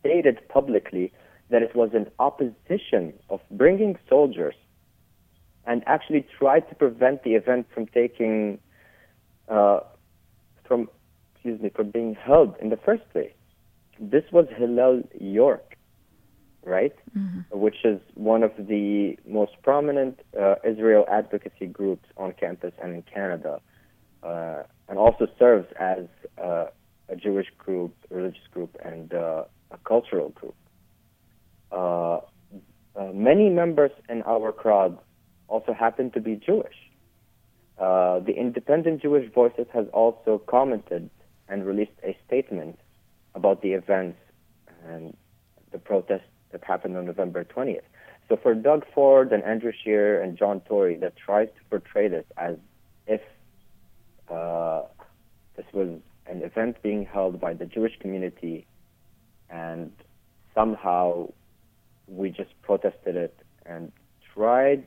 stated 0.00 0.36
publicly 0.48 1.12
that 1.50 1.62
it 1.62 1.76
was 1.76 1.90
in 1.94 2.10
opposition 2.18 3.12
of 3.30 3.40
bringing 3.52 3.96
soldiers 4.08 4.56
and 5.66 5.82
actually 5.86 6.26
tried 6.38 6.68
to 6.68 6.74
prevent 6.74 7.22
the 7.22 7.34
event 7.34 7.66
from 7.72 7.86
taking, 7.86 8.58
uh, 9.48 9.80
from, 10.66 10.88
excuse 11.34 11.60
me, 11.60 11.70
from 11.74 11.90
being 11.90 12.14
held 12.14 12.56
in 12.60 12.70
the 12.70 12.76
first 12.76 13.02
place. 13.12 13.32
This 14.00 14.24
was 14.32 14.46
Hillel 14.56 15.02
York, 15.20 15.76
right? 16.64 16.94
Mm-hmm. 17.16 17.58
Which 17.58 17.84
is 17.84 18.00
one 18.14 18.42
of 18.42 18.52
the 18.58 19.16
most 19.26 19.52
prominent 19.62 20.20
uh, 20.38 20.56
Israel 20.64 21.04
advocacy 21.10 21.66
groups 21.66 22.06
on 22.16 22.32
campus 22.32 22.72
and 22.82 22.94
in 22.94 23.02
Canada, 23.02 23.60
uh, 24.22 24.62
and 24.88 24.98
also 24.98 25.26
serves 25.38 25.68
as 25.78 26.06
uh, 26.42 26.66
a 27.08 27.16
Jewish 27.16 27.48
group, 27.58 27.94
religious 28.10 28.46
group, 28.52 28.76
and 28.84 29.12
uh, 29.14 29.44
a 29.70 29.78
cultural 29.86 30.30
group. 30.30 30.54
Uh, 31.70 32.18
uh, 32.94 33.10
many 33.12 33.48
members 33.48 33.90
in 34.08 34.22
our 34.24 34.52
crowd 34.52 34.98
also 35.52 35.74
happen 35.74 36.10
to 36.12 36.20
be 36.20 36.34
Jewish. 36.34 36.78
Uh, 37.78 38.20
the 38.20 38.32
Independent 38.32 39.02
Jewish 39.02 39.30
Voices 39.32 39.66
has 39.74 39.86
also 39.92 40.40
commented 40.46 41.10
and 41.48 41.66
released 41.66 41.98
a 42.02 42.16
statement 42.26 42.78
about 43.34 43.60
the 43.60 43.72
events 43.72 44.18
and 44.86 45.14
the 45.70 45.78
protests 45.78 46.30
that 46.52 46.64
happened 46.64 46.96
on 46.96 47.04
November 47.04 47.44
20th. 47.44 47.88
So 48.28 48.38
for 48.42 48.54
Doug 48.54 48.84
Ford 48.94 49.30
and 49.32 49.42
Andrew 49.44 49.72
Scheer 49.72 50.22
and 50.22 50.38
John 50.38 50.60
Tory 50.60 50.96
that 50.96 51.14
tries 51.16 51.48
to 51.48 51.64
portray 51.68 52.08
this 52.08 52.24
as 52.38 52.56
if 53.06 53.20
uh, 54.30 54.82
this 55.56 55.66
was 55.74 55.98
an 56.26 56.42
event 56.42 56.82
being 56.82 57.04
held 57.04 57.38
by 57.40 57.52
the 57.52 57.66
Jewish 57.66 57.98
community 58.00 58.66
and 59.50 59.92
somehow 60.54 61.28
we 62.06 62.30
just 62.30 62.50
protested 62.62 63.16
it 63.16 63.36
and 63.66 63.92
tried 64.34 64.86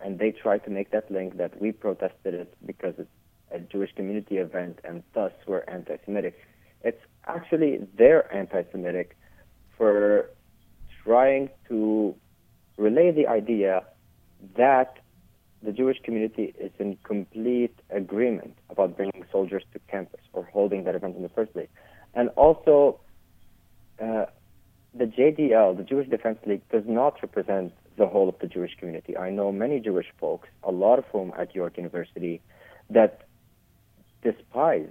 and 0.00 0.18
they 0.18 0.30
try 0.30 0.58
to 0.58 0.70
make 0.70 0.90
that 0.90 1.10
link 1.10 1.36
that 1.36 1.60
we 1.60 1.72
protested 1.72 2.34
it 2.34 2.54
because 2.64 2.94
it's 2.98 3.10
a 3.50 3.58
Jewish 3.58 3.92
community 3.94 4.36
event 4.36 4.78
and 4.84 5.02
thus 5.14 5.32
we're 5.46 5.64
anti-Semitic. 5.68 6.38
It's 6.82 7.00
actually 7.26 7.86
they're 7.96 8.32
anti-Semitic 8.34 9.16
for 9.76 10.30
trying 11.04 11.50
to 11.68 12.14
relay 12.76 13.10
the 13.10 13.26
idea 13.26 13.84
that 14.56 14.98
the 15.62 15.72
Jewish 15.72 15.98
community 16.04 16.54
is 16.58 16.70
in 16.78 16.96
complete 17.02 17.74
agreement 17.90 18.56
about 18.70 18.96
bringing 18.96 19.24
soldiers 19.32 19.64
to 19.72 19.80
campus 19.90 20.20
or 20.32 20.44
holding 20.44 20.84
that 20.84 20.94
event 20.94 21.16
in 21.16 21.22
the 21.22 21.28
first 21.28 21.52
place. 21.52 21.68
And 22.14 22.28
also, 22.30 23.00
uh, 24.00 24.26
the 24.94 25.06
JDL, 25.06 25.76
the 25.76 25.82
Jewish 25.82 26.08
Defense 26.08 26.38
League, 26.46 26.62
does 26.70 26.84
not 26.86 27.20
represent 27.22 27.72
the 27.98 28.06
whole 28.06 28.28
of 28.28 28.38
the 28.40 28.46
Jewish 28.46 28.74
community. 28.78 29.16
I 29.16 29.30
know 29.30 29.52
many 29.52 29.80
Jewish 29.80 30.06
folks, 30.18 30.48
a 30.62 30.70
lot 30.70 30.98
of 30.98 31.04
whom 31.12 31.32
at 31.38 31.54
York 31.54 31.76
University, 31.76 32.40
that 32.90 33.22
despise 34.22 34.88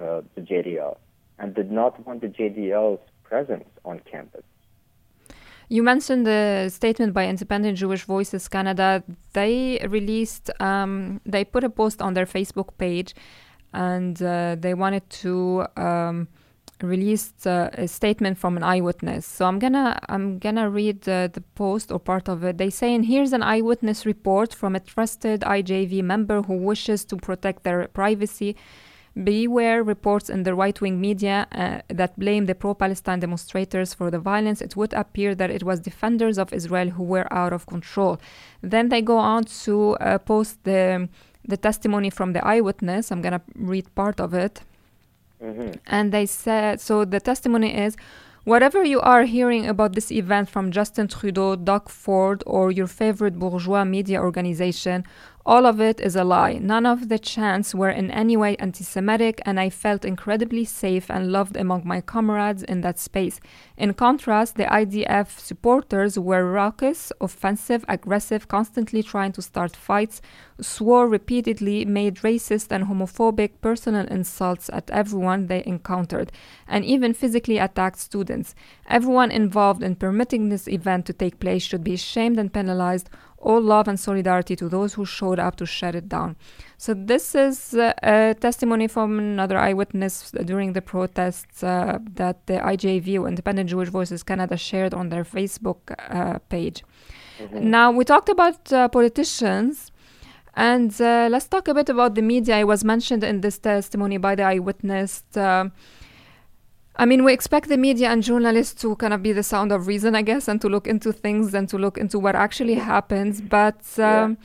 uh, 0.00 0.20
the 0.34 0.42
JDL 0.42 0.96
and 1.38 1.54
did 1.54 1.70
not 1.70 2.06
want 2.06 2.20
the 2.20 2.28
JDL's 2.28 3.00
presence 3.24 3.68
on 3.84 4.00
campus. 4.10 4.44
You 5.68 5.82
mentioned 5.82 6.26
the 6.26 6.68
statement 6.68 7.14
by 7.14 7.26
Independent 7.26 7.78
Jewish 7.78 8.04
Voices 8.04 8.46
Canada. 8.46 9.02
They 9.32 9.80
released, 9.88 10.50
um, 10.60 11.20
they 11.24 11.44
put 11.44 11.64
a 11.64 11.70
post 11.70 12.02
on 12.02 12.12
their 12.12 12.26
Facebook 12.26 12.76
page, 12.76 13.14
and 13.72 14.22
uh, 14.22 14.56
they 14.58 14.74
wanted 14.74 15.08
to 15.22 15.64
um, 15.76 16.28
release 16.82 17.32
uh, 17.46 17.70
a 17.72 17.88
statement 17.88 18.38
from 18.38 18.56
an 18.56 18.62
eyewitness. 18.62 19.26
So 19.26 19.46
I'm 19.46 19.58
gonna 19.58 19.98
I'm 20.08 20.38
gonna 20.38 20.68
read 20.68 21.08
uh, 21.08 21.28
the 21.28 21.42
post 21.54 21.90
or 21.92 21.98
part 21.98 22.28
of 22.28 22.44
it. 22.44 22.58
They 22.58 22.70
say, 22.70 22.94
"And 22.94 23.04
here's 23.04 23.32
an 23.32 23.42
eyewitness 23.42 24.06
report 24.06 24.54
from 24.54 24.74
a 24.76 24.80
trusted 24.80 25.40
IJV 25.42 26.02
member 26.02 26.42
who 26.42 26.54
wishes 26.54 27.04
to 27.06 27.16
protect 27.16 27.64
their 27.64 27.88
privacy." 27.88 28.56
Beware 29.14 29.82
reports 29.82 30.30
in 30.30 30.44
the 30.44 30.54
right 30.54 30.80
wing 30.80 30.98
media 30.98 31.46
uh, 31.52 31.80
that 31.88 32.18
blame 32.18 32.46
the 32.46 32.54
pro 32.54 32.72
Palestine 32.72 33.20
demonstrators 33.20 33.92
for 33.92 34.10
the 34.10 34.18
violence. 34.18 34.62
It 34.62 34.74
would 34.74 34.94
appear 34.94 35.34
that 35.34 35.50
it 35.50 35.62
was 35.62 35.80
defenders 35.80 36.38
of 36.38 36.50
Israel 36.50 36.88
who 36.88 37.02
were 37.02 37.30
out 37.30 37.52
of 37.52 37.66
control. 37.66 38.18
Then 38.62 38.88
they 38.88 39.02
go 39.02 39.18
on 39.18 39.44
to 39.64 39.96
uh, 39.96 40.16
post 40.16 40.64
the, 40.64 41.10
the 41.46 41.58
testimony 41.58 42.08
from 42.08 42.32
the 42.32 42.42
eyewitness. 42.42 43.12
I'm 43.12 43.20
going 43.20 43.34
to 43.34 43.42
read 43.54 43.94
part 43.94 44.18
of 44.18 44.32
it. 44.32 44.62
Mm-hmm. 45.42 45.72
And 45.86 46.12
they 46.12 46.26
said 46.26 46.80
so 46.80 47.04
the 47.04 47.20
testimony 47.20 47.76
is 47.76 47.96
Whatever 48.44 48.82
you 48.82 49.00
are 49.00 49.22
hearing 49.22 49.68
about 49.68 49.92
this 49.92 50.10
event 50.10 50.48
from 50.48 50.72
Justin 50.72 51.06
Trudeau, 51.06 51.54
Doug 51.54 51.88
Ford, 51.88 52.42
or 52.44 52.72
your 52.72 52.88
favorite 52.88 53.38
bourgeois 53.38 53.84
media 53.84 54.20
organization, 54.20 55.04
all 55.44 55.66
of 55.66 55.80
it 55.80 56.00
is 56.00 56.14
a 56.14 56.22
lie. 56.22 56.54
None 56.54 56.86
of 56.86 57.08
the 57.08 57.18
chants 57.18 57.74
were 57.74 57.90
in 57.90 58.12
any 58.12 58.36
way 58.36 58.56
anti 58.58 58.84
Semitic, 58.84 59.40
and 59.44 59.58
I 59.58 59.70
felt 59.70 60.04
incredibly 60.04 60.64
safe 60.64 61.10
and 61.10 61.32
loved 61.32 61.56
among 61.56 61.82
my 61.84 62.00
comrades 62.00 62.62
in 62.62 62.82
that 62.82 63.00
space. 63.00 63.40
In 63.76 63.94
contrast, 63.94 64.56
the 64.56 64.64
IDF 64.64 65.40
supporters 65.40 66.16
were 66.16 66.48
raucous, 66.48 67.12
offensive, 67.20 67.84
aggressive, 67.88 68.46
constantly 68.46 69.02
trying 69.02 69.32
to 69.32 69.42
start 69.42 69.74
fights, 69.74 70.22
swore 70.60 71.08
repeatedly, 71.08 71.84
made 71.84 72.16
racist 72.16 72.70
and 72.70 72.84
homophobic 72.84 73.60
personal 73.60 74.06
insults 74.06 74.70
at 74.72 74.90
everyone 74.90 75.48
they 75.48 75.64
encountered, 75.66 76.30
and 76.68 76.84
even 76.84 77.12
physically 77.12 77.58
attacked 77.58 77.98
students. 77.98 78.54
Everyone 78.88 79.32
involved 79.32 79.82
in 79.82 79.96
permitting 79.96 80.48
this 80.48 80.68
event 80.68 81.06
to 81.06 81.12
take 81.12 81.40
place 81.40 81.62
should 81.62 81.82
be 81.82 81.96
shamed 81.96 82.38
and 82.38 82.52
penalized 82.52 83.10
all 83.42 83.60
love 83.60 83.88
and 83.88 83.98
solidarity 83.98 84.56
to 84.56 84.68
those 84.68 84.94
who 84.94 85.04
showed 85.04 85.38
up 85.38 85.56
to 85.56 85.66
shut 85.66 85.94
it 85.94 86.08
down. 86.08 86.36
So, 86.78 86.94
this 86.94 87.34
is 87.34 87.74
uh, 87.74 87.92
a 88.02 88.34
testimony 88.38 88.88
from 88.88 89.18
another 89.18 89.58
eyewitness 89.58 90.30
during 90.44 90.72
the 90.72 90.82
protests 90.82 91.62
uh, 91.62 91.98
that 92.14 92.46
the 92.46 92.54
IJV, 92.54 93.20
or 93.20 93.28
Independent 93.28 93.68
Jewish 93.68 93.88
Voices 93.88 94.22
Canada, 94.22 94.56
shared 94.56 94.94
on 94.94 95.08
their 95.08 95.24
Facebook 95.24 95.80
uh, 95.90 96.38
page. 96.48 96.82
Mm-hmm. 97.38 97.70
Now, 97.70 97.90
we 97.90 98.04
talked 98.04 98.28
about 98.28 98.72
uh, 98.72 98.88
politicians. 98.88 99.90
And 100.54 100.92
uh, 101.00 101.28
let's 101.30 101.48
talk 101.48 101.66
a 101.68 101.72
bit 101.72 101.88
about 101.88 102.14
the 102.14 102.20
media. 102.20 102.58
It 102.58 102.66
was 102.66 102.84
mentioned 102.84 103.24
in 103.24 103.40
this 103.40 103.58
testimony 103.58 104.18
by 104.18 104.34
the 104.34 104.42
eyewitness. 104.42 105.24
Uh, 106.96 107.02
I 107.02 107.06
mean, 107.06 107.24
we 107.24 107.32
expect 107.32 107.68
the 107.68 107.76
media 107.76 108.10
and 108.10 108.22
journalists 108.22 108.80
to 108.82 108.96
kind 108.96 109.12
of 109.12 109.22
be 109.22 109.32
the 109.32 109.42
sound 109.42 109.72
of 109.72 109.86
reason, 109.86 110.14
I 110.14 110.22
guess, 110.22 110.48
and 110.48 110.60
to 110.60 110.68
look 110.68 110.86
into 110.86 111.12
things 111.12 111.54
and 111.54 111.68
to 111.68 111.78
look 111.78 111.98
into 111.98 112.18
what 112.18 112.34
actually 112.34 112.74
happens. 112.74 113.40
But 113.40 113.80
um, 113.98 114.38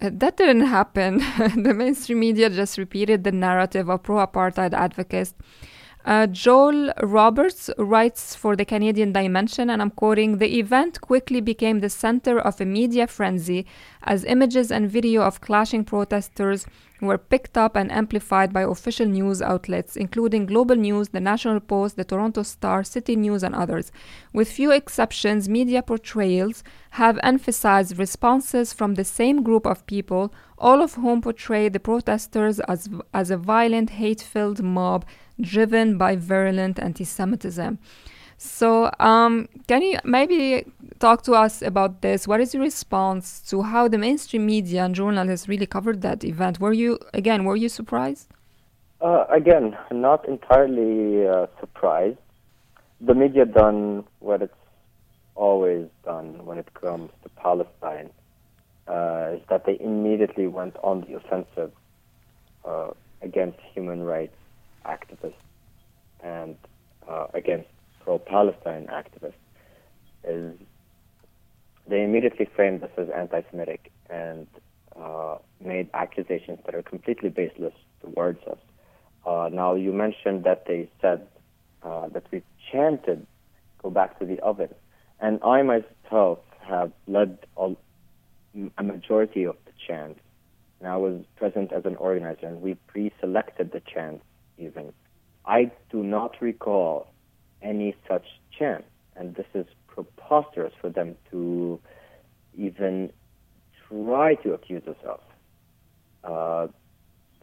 yeah. 0.00 0.10
that 0.12 0.36
didn't 0.36 0.66
happen. 0.66 1.18
the 1.62 1.74
mainstream 1.74 2.20
media 2.20 2.50
just 2.50 2.78
repeated 2.78 3.24
the 3.24 3.32
narrative 3.32 3.88
of 3.88 4.02
pro 4.02 4.16
apartheid 4.26 4.72
advocates 4.72 5.34
uh, 6.04 6.26
Joel 6.26 6.92
Roberts 7.02 7.68
writes 7.76 8.34
for 8.34 8.56
the 8.56 8.64
Canadian 8.64 9.12
Dimension, 9.12 9.68
and 9.68 9.82
I'm 9.82 9.90
quoting 9.90 10.38
The 10.38 10.58
event 10.58 11.00
quickly 11.00 11.40
became 11.40 11.80
the 11.80 11.90
center 11.90 12.38
of 12.38 12.60
a 12.60 12.64
media 12.64 13.06
frenzy 13.06 13.66
as 14.02 14.24
images 14.24 14.72
and 14.72 14.90
video 14.90 15.22
of 15.22 15.40
clashing 15.40 15.84
protesters 15.84 16.66
were 17.00 17.18
picked 17.18 17.56
up 17.56 17.76
and 17.76 17.90
amplified 17.90 18.52
by 18.52 18.62
official 18.62 19.06
news 19.06 19.40
outlets, 19.40 19.96
including 19.96 20.46
Global 20.46 20.76
News, 20.76 21.08
the 21.08 21.20
National 21.20 21.60
Post, 21.60 21.96
the 21.96 22.04
Toronto 22.04 22.42
Star, 22.42 22.84
City 22.84 23.16
News, 23.16 23.42
and 23.42 23.54
others. 23.54 23.90
With 24.32 24.50
few 24.50 24.70
exceptions, 24.70 25.48
media 25.48 25.82
portrayals 25.82 26.62
have 26.90 27.18
emphasized 27.22 27.98
responses 27.98 28.72
from 28.72 28.94
the 28.94 29.04
same 29.04 29.42
group 29.42 29.66
of 29.66 29.86
people, 29.86 30.32
all 30.58 30.82
of 30.82 30.94
whom 30.94 31.22
portray 31.22 31.68
the 31.68 31.80
protesters 31.80 32.60
as, 32.60 32.88
as 33.14 33.30
a 33.30 33.36
violent, 33.36 33.90
hate 33.90 34.20
filled 34.20 34.62
mob 34.62 35.04
driven 35.40 35.96
by 35.96 36.16
virulent 36.16 36.78
anti 36.78 37.04
Semitism. 37.04 37.78
So, 38.42 38.90
um, 38.98 39.48
can 39.68 39.82
you 39.82 39.98
maybe 40.02 40.64
talk 41.00 41.22
to 41.22 41.32
us 41.32 41.62
about 41.62 42.02
this? 42.02 42.28
What 42.28 42.40
is 42.40 42.54
your 42.54 42.62
response 42.62 43.40
to 43.48 43.62
how 43.62 43.88
the 43.88 43.98
mainstream 43.98 44.46
media 44.46 44.84
and 44.84 44.94
journalists 44.94 45.48
really 45.48 45.66
covered 45.66 46.02
that 46.02 46.22
event? 46.22 46.60
Were 46.60 46.72
you, 46.72 46.98
again, 47.12 47.44
were 47.44 47.56
you 47.56 47.68
surprised? 47.68 48.28
Uh, 49.00 49.24
again, 49.30 49.76
not 49.90 50.28
entirely 50.28 51.26
uh, 51.26 51.46
surprised. 51.58 52.18
The 53.00 53.14
media 53.14 53.46
done 53.46 54.04
what 54.18 54.42
it's 54.42 54.54
always 55.34 55.88
done 56.04 56.44
when 56.44 56.58
it 56.58 56.72
comes 56.74 57.10
to 57.22 57.28
Palestine, 57.30 58.10
uh, 58.86 59.36
is 59.36 59.40
that 59.48 59.64
they 59.64 59.78
immediately 59.80 60.46
went 60.46 60.76
on 60.82 61.00
the 61.02 61.14
offensive 61.14 61.72
uh, 62.64 62.90
against 63.22 63.58
human 63.72 64.02
rights 64.02 64.36
activists 64.84 65.32
and 66.22 66.56
uh, 67.08 67.26
against 67.32 67.68
pro-Palestine 68.00 68.86
activists 68.92 69.32
is 70.24 70.54
they 71.90 72.04
immediately 72.04 72.48
framed 72.56 72.80
this 72.80 72.90
as 72.96 73.08
anti-Semitic 73.10 73.90
and 74.08 74.46
uh, 74.96 75.36
made 75.60 75.90
accusations 75.92 76.58
that 76.64 76.74
are 76.74 76.82
completely 76.82 77.28
baseless 77.28 77.74
towards 78.00 78.42
us. 78.46 78.58
Uh, 79.26 79.50
now, 79.52 79.74
you 79.74 79.92
mentioned 79.92 80.44
that 80.44 80.66
they 80.66 80.88
said 81.00 81.26
uh, 81.82 82.08
that 82.08 82.24
we 82.30 82.42
chanted, 82.72 83.26
go 83.82 83.90
back 83.90 84.18
to 84.18 84.24
the 84.24 84.38
oven. 84.40 84.68
And 85.20 85.40
I 85.44 85.62
myself 85.62 86.38
have 86.62 86.92
led 87.06 87.38
a, 87.56 87.74
a 88.78 88.82
majority 88.82 89.44
of 89.44 89.56
the 89.66 89.72
chants. 89.86 90.20
And 90.78 90.88
I 90.88 90.96
was 90.96 91.22
present 91.36 91.72
as 91.72 91.84
an 91.84 91.96
organizer, 91.96 92.46
and 92.46 92.62
we 92.62 92.74
pre 92.86 93.12
selected 93.20 93.72
the 93.72 93.80
chants 93.80 94.24
even. 94.56 94.92
I 95.44 95.70
do 95.90 96.02
not 96.02 96.36
recall 96.40 97.08
any 97.60 97.94
such 98.08 98.24
chant, 98.56 98.84
and 99.16 99.34
this 99.34 99.46
is 99.54 99.66
preposterous 99.94 100.72
for 100.80 100.88
them 100.90 101.16
to 101.30 101.80
even 102.56 103.10
try 103.88 104.34
to 104.36 104.52
accuse 104.54 104.82
us 104.86 104.96
of. 105.04 105.20
Uh, 106.22 106.72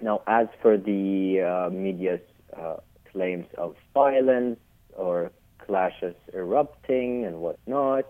now, 0.01 0.21
as 0.27 0.47
for 0.61 0.77
the 0.77 1.41
uh, 1.41 1.69
media's 1.73 2.21
uh, 2.55 2.77
claims 3.11 3.45
of 3.57 3.75
violence 3.93 4.59
or 4.95 5.31
clashes 5.65 6.15
erupting 6.33 7.25
and 7.25 7.39
whatnot, 7.39 8.05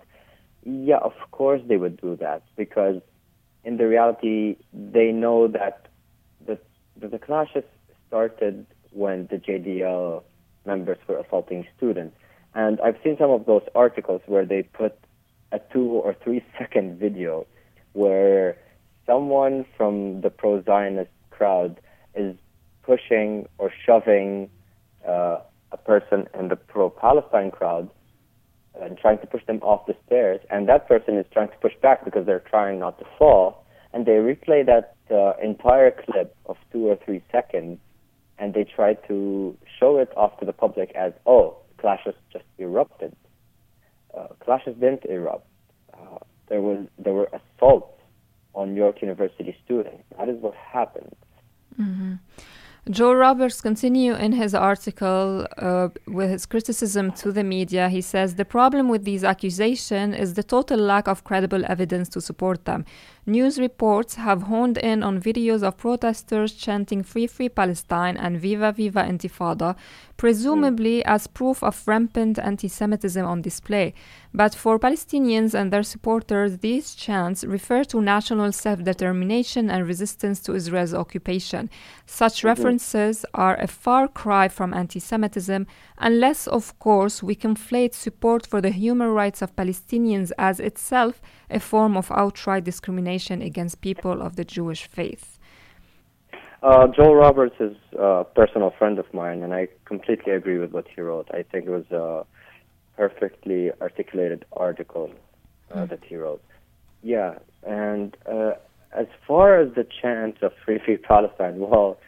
yeah, 0.64 0.98
of 0.98 1.14
course 1.32 1.62
they 1.68 1.78
would 1.78 2.00
do 2.00 2.18
that 2.18 2.44
because 2.56 3.02
in 3.64 3.78
the 3.78 3.88
reality 3.88 4.58
they 4.74 5.12
know 5.12 5.48
that 5.48 5.88
the, 6.46 6.60
that 6.98 7.12
the 7.12 7.20
clashes 7.20 7.64
started 8.08 8.66
when 8.92 9.28
the 9.32 9.38
JDL 9.38 10.24
members 10.66 10.98
were 11.08 11.18
assaulting 11.18 11.66
students. 11.78 12.16
And 12.58 12.82
I've 12.82 12.97
seen 13.03 13.16
some 13.20 13.30
of 13.30 13.45
those 13.45 13.62
articles 13.76 14.22
where 14.26 14.43
they 14.43 14.64
put 14.64 14.97
a 15.51 15.60
two 15.72 15.89
or 15.89 16.16
three 16.24 16.43
second 16.58 16.97
video 16.97 17.45
where 17.93 18.58
someone 19.05 19.64
from 19.78 20.22
the 20.22 20.32
pro 20.32 20.64
Zionist 20.64 21.12
crowd 21.30 21.80
is 22.16 22.36
pushing 22.82 23.47
or 23.60 23.72
shoving 23.86 24.49
uh, 25.08 25.38
a 25.72 25.78
person 25.78 26.28
in 26.38 26.47
the 26.47 26.55
pro 26.55 26.89
Palestine 26.89 27.51
crowd 27.51 27.91
and 28.82 28.97
trying 28.97 29.20
to 29.20 29.28
push 29.28 29.45
them 29.45 29.60
off 29.62 29.86
the 29.86 29.95
stairs, 30.08 30.39
and 30.49 30.68
that 30.68 30.88
person 30.88 31.16
is 31.16 31.28
trying 31.32 31.49
to 31.49 31.58
push 31.58 31.74
back 31.84 32.05
because 32.05 32.26
they're 32.26 32.39
trying 32.49 32.80
not 32.80 32.97
to 32.97 33.05
fall, 33.20 33.66
and 33.93 34.08
they 34.08 34.14
replay 34.14 34.66
that 34.66 34.95
uh, 35.12 35.34
entire 35.43 35.91
clip 35.91 36.36
of 36.47 36.58
two 36.72 36.88
or 36.88 36.97
three 37.05 37.22
seconds, 37.32 37.78
and 38.39 38.55
they 38.55 38.64
try 38.64 38.95
to 39.08 39.55
show 39.80 39.97
it 39.97 40.12
off 40.18 40.39
to 40.39 40.45
the 40.45 40.53
public 40.53 40.91
as, 40.95 41.14
oh, 41.26 41.58
clashes 41.78 42.16
just 42.32 42.46
erupted. 42.58 43.16
Uh, 44.16 44.28
clashes 44.40 44.76
didn't 44.76 45.06
erupt. 45.06 45.48
Uh, 45.94 46.18
there 46.48 46.62
was 46.62 46.88
there 46.98 47.14
were 47.14 47.30
assaults 47.40 48.00
on 48.54 48.76
York 48.76 49.02
University 49.02 49.56
students. 49.64 50.04
That 50.18 50.30
is 50.30 50.42
what 50.42 50.56
happened. 50.56 51.16
Mm-hmm. 51.80 52.14
Joel 52.90 53.16
Roberts 53.16 53.60
continue 53.60 54.14
in 54.16 54.32
his 54.32 54.56
article 54.56 55.46
uh, 55.58 55.90
with 56.08 56.30
his 56.30 56.46
criticism 56.46 57.12
to 57.14 57.34
the 57.34 57.44
media. 57.44 57.90
He 57.90 58.00
says 58.00 58.36
the 58.36 58.46
problem 58.46 58.88
with 58.88 59.04
these 59.04 59.26
accusations 59.26 60.16
is 60.16 60.36
the 60.36 60.44
total 60.44 60.80
lack 60.80 61.08
of 61.08 61.26
credible 61.26 61.66
evidence 61.66 62.08
to 62.10 62.22
support 62.22 62.64
them. 62.64 62.86
News 63.26 63.60
reports 63.60 64.16
have 64.16 64.44
honed 64.44 64.78
in 64.78 65.04
on 65.04 65.22
videos 65.22 65.64
of 65.64 65.76
protesters 65.76 66.54
chanting 66.54 67.04
Free 67.04 67.28
Free 67.28 67.50
Palestine 67.50 68.16
and 68.16 68.40
Viva 68.40 68.72
Viva 68.72 69.04
Intifada, 69.04 69.76
presumably 70.16 71.04
as 71.04 71.28
proof 71.28 71.62
of 71.62 71.86
rampant 71.86 72.40
anti 72.40 72.70
Semitism 72.70 73.26
on 73.26 73.42
display. 73.42 73.94
But 74.38 74.54
for 74.54 74.78
Palestinians 74.78 75.56
and 75.56 75.74
their 75.74 75.82
supporters, 75.82 76.60
these 76.60 76.94
chants 76.94 77.44
refer 77.44 77.84
to 77.86 78.00
national 78.00 78.52
self 78.52 78.84
determination 78.84 79.72
and 79.72 79.88
resistance 79.88 80.40
to 80.42 80.54
Israel's 80.54 80.94
occupation. 80.94 81.72
Such 82.06 82.44
references 82.44 83.26
are 83.34 83.56
a 83.56 83.66
far 83.66 84.08
cry 84.08 84.48
from 84.48 84.76
anti 84.76 85.00
Semitism, 85.00 85.66
unless, 85.98 86.46
of 86.46 86.78
course, 86.78 87.24
we 87.24 87.34
conflate 87.34 87.96
support 87.96 88.46
for 88.46 88.62
the 88.62 88.70
human 88.70 89.08
rights 89.08 89.42
of 89.42 89.56
Palestinians 89.56 90.32
as 90.38 90.60
itself 90.60 91.20
a 91.50 91.60
form 91.60 91.98
of 91.98 92.12
outright 92.12 92.64
discrimination 92.64 93.42
against 93.42 93.82
people 93.82 94.22
of 94.22 94.36
the 94.36 94.46
Jewish 94.46 94.86
faith. 94.86 95.40
Uh, 96.62 96.86
Joel 96.96 97.16
Roberts 97.16 97.56
is 97.60 97.76
a 97.98 98.24
personal 98.36 98.72
friend 98.78 99.00
of 99.00 99.12
mine, 99.16 99.42
and 99.42 99.52
I 99.52 99.68
completely 99.86 100.34
agree 100.34 100.60
with 100.60 100.74
what 100.74 100.86
he 100.94 101.02
wrote. 101.02 101.28
I 101.32 101.42
think 101.42 101.66
it 101.66 101.72
was 101.72 101.90
a 101.90 102.24
perfectly 102.98 103.72
articulated 103.82 104.43
article 104.54 105.12
uh, 105.72 105.78
mm. 105.80 105.89
that 105.89 106.04
he 106.04 106.16
wrote. 106.16 106.43
Yeah, 107.04 107.36
and 107.66 108.18
uh, 108.30 108.54
as 108.91 109.08
far 109.28 109.60
as 109.60 109.74
the 109.76 109.86
chant 110.02 110.41
of 110.41 110.52
Free 110.66 110.80
Free 110.84 110.98
Palestine, 110.98 111.60
well, 111.60 112.00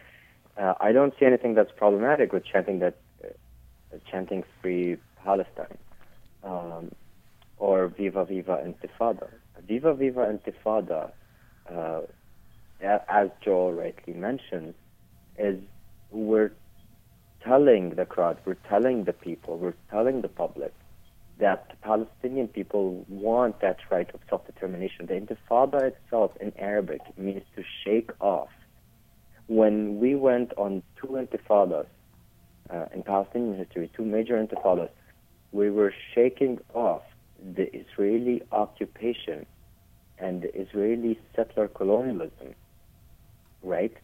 uh, 0.57 0.73
I 0.81 0.91
don't 0.91 1.13
see 1.19 1.25
anything 1.25 1.53
that's 1.53 1.71
problematic 1.77 2.33
with 2.33 2.43
chanting 2.43 2.79
that, 2.79 2.97
uh, 3.23 3.97
chanting 4.11 4.43
Free 4.61 4.97
Palestine. 5.23 5.77
Um, 6.43 6.91
or 7.59 7.87
Viva 7.87 8.25
Viva 8.25 8.63
Intifada. 8.65 9.27
Viva 9.67 9.93
Viva 9.93 10.25
Intifada, 10.33 11.11
uh, 11.69 12.01
as 12.81 13.29
Joel 13.43 13.73
rightly 13.73 14.13
mentioned, 14.13 14.73
is 15.37 15.59
we're 16.11 16.51
telling 17.43 17.91
the 17.91 18.05
crowd, 18.05 18.37
we're 18.45 18.55
telling 18.67 19.03
the 19.03 19.13
people, 19.13 19.57
we're 19.57 19.73
telling 19.91 20.21
the 20.21 20.27
public 20.27 20.73
that 21.39 21.69
the 21.69 21.75
Palestinian 21.77 22.47
people 22.47 23.05
want 23.07 23.61
that 23.61 23.77
right 23.89 24.09
of 24.13 24.19
self-determination. 24.29 25.05
The 25.05 25.13
Intifada 25.13 25.93
itself 25.93 26.31
in 26.39 26.51
Arabic 26.57 27.01
means 27.17 27.43
to 27.55 27.63
shake 27.83 28.11
off. 28.19 28.49
When 29.47 29.99
we 29.99 30.15
went 30.15 30.53
on 30.57 30.83
two 31.01 31.07
intifadas 31.07 31.87
uh, 32.69 32.85
in 32.93 33.03
Palestinian 33.03 33.57
history, 33.57 33.89
two 33.95 34.05
major 34.05 34.35
intifadas, 34.35 34.89
we 35.51 35.71
were 35.71 35.93
shaking 36.13 36.59
off 36.73 37.01
the 37.55 37.73
Israeli 37.73 38.43
occupation 38.51 39.45
and 40.19 40.41
the 40.41 40.61
Israeli 40.61 41.17
settler 41.35 41.69
colonialism, 41.69 42.53
right? 43.63 43.95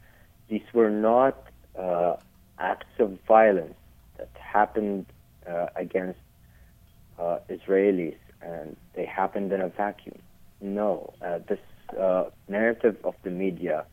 These 0.48 0.64
were 0.74 0.90
not 0.90 1.48
uh, 1.78 2.16
acts 2.58 2.96
of 3.00 3.20
violence 3.28 3.76
that 4.18 4.30
happened 4.40 5.06
uh, 5.48 5.68
against 5.76 6.20
uh, 7.20 7.40
Israelis 7.50 8.18
and 8.42 8.76
they 8.96 9.06
happened 9.06 9.52
in 9.52 9.62
a 9.62 9.70
vacuum. 9.70 10.20
No, 10.62 11.14
uh, 11.22 11.40
this 11.48 11.60
uh, 12.00 12.26
narrative 12.48 12.98
of 13.04 13.16
the 13.24 13.30
media, 13.30 13.86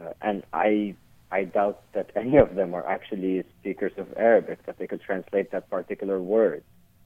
uh, 0.00 0.12
and 0.22 0.42
I 0.52 0.94
I 1.30 1.44
doubt 1.44 1.82
that 1.92 2.10
any 2.16 2.36
of 2.36 2.54
them 2.54 2.74
are 2.74 2.86
actually 2.86 3.44
speakers 3.60 3.92
of 3.96 4.06
Arabic 4.16 4.64
that 4.66 4.78
they 4.78 4.86
could 4.86 5.02
translate 5.02 5.50
that 5.52 5.68
particular 5.70 6.20
word, 6.20 6.62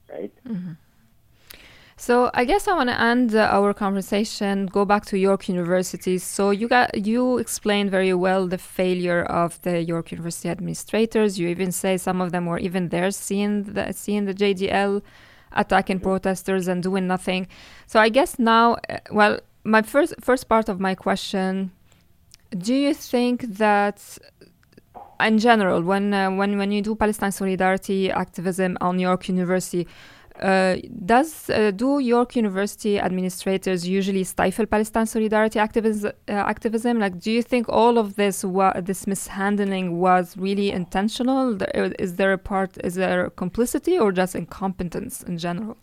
right? 0.09 0.33
Mm-hmm. 0.47 0.73
So 1.97 2.31
I 2.33 2.45
guess 2.45 2.65
I 2.65 2.73
want 2.75 2.89
to 2.89 2.97
end 2.97 3.35
uh, 3.35 3.49
our 3.51 3.73
conversation. 3.73 4.67
Go 4.67 4.85
back 4.85 5.03
to 5.07 5.17
York 5.17 5.49
University. 5.49 6.17
So 6.17 6.49
you 6.49 6.69
got 6.69 7.05
you 7.05 7.37
explained 7.39 7.91
very 7.91 8.13
well 8.13 8.47
the 8.47 8.57
failure 8.57 9.23
of 9.23 9.61
the 9.63 9.83
York 9.83 10.11
University 10.11 10.47
administrators. 10.47 11.37
You 11.37 11.49
even 11.49 11.73
say 11.73 11.97
some 11.97 12.21
of 12.21 12.31
them 12.31 12.45
were 12.45 12.57
even 12.59 12.87
there 12.87 13.11
seeing 13.11 13.63
the 13.63 13.91
seeing 13.91 14.23
the 14.23 14.33
JDL 14.33 15.01
attacking 15.53 15.99
protesters 15.99 16.67
and 16.67 16.83
doing 16.83 17.07
nothing. 17.07 17.47
So 17.87 17.99
I 17.99 18.09
guess 18.09 18.39
now, 18.39 18.77
uh, 18.89 18.97
well, 19.11 19.39
my 19.63 19.81
first 19.81 20.15
first 20.21 20.47
part 20.49 20.69
of 20.69 20.79
my 20.79 20.95
question: 20.95 21.71
Do 22.57 22.73
you 22.73 22.93
think 22.93 23.41
that 23.57 24.17
in 25.19 25.37
general, 25.37 25.81
when 25.81 26.13
uh, 26.13 26.31
when 26.31 26.57
when 26.57 26.71
you 26.71 26.81
do 26.81 26.95
Palestine 26.95 27.31
solidarity 27.31 28.11
activism 28.11 28.77
on 28.81 28.97
New 28.97 29.07
York 29.07 29.27
University, 29.27 29.87
uh, 30.41 30.77
does 31.05 31.49
uh, 31.49 31.71
do 31.71 31.99
York 31.99 32.35
University 32.35 32.99
administrators 32.99 33.87
usually 33.87 34.23
stifle 34.23 34.65
Palestine 34.65 35.05
solidarity 35.05 35.59
activism? 35.59 36.11
Uh, 36.27 36.31
activism? 36.31 36.99
Like, 36.99 37.19
do 37.19 37.31
you 37.31 37.41
think 37.41 37.67
all 37.69 37.97
of 37.97 38.15
this 38.15 38.45
this 38.83 39.07
mishandling 39.07 39.99
was 39.99 40.37
really 40.37 40.71
intentional? 40.71 41.57
Is 41.99 42.15
there 42.15 42.33
a 42.33 42.37
part? 42.37 42.77
Is 42.83 42.95
there 42.95 43.29
complicity 43.31 43.97
or 43.99 44.11
just 44.11 44.35
incompetence 44.35 45.23
in 45.23 45.37
general? 45.37 45.77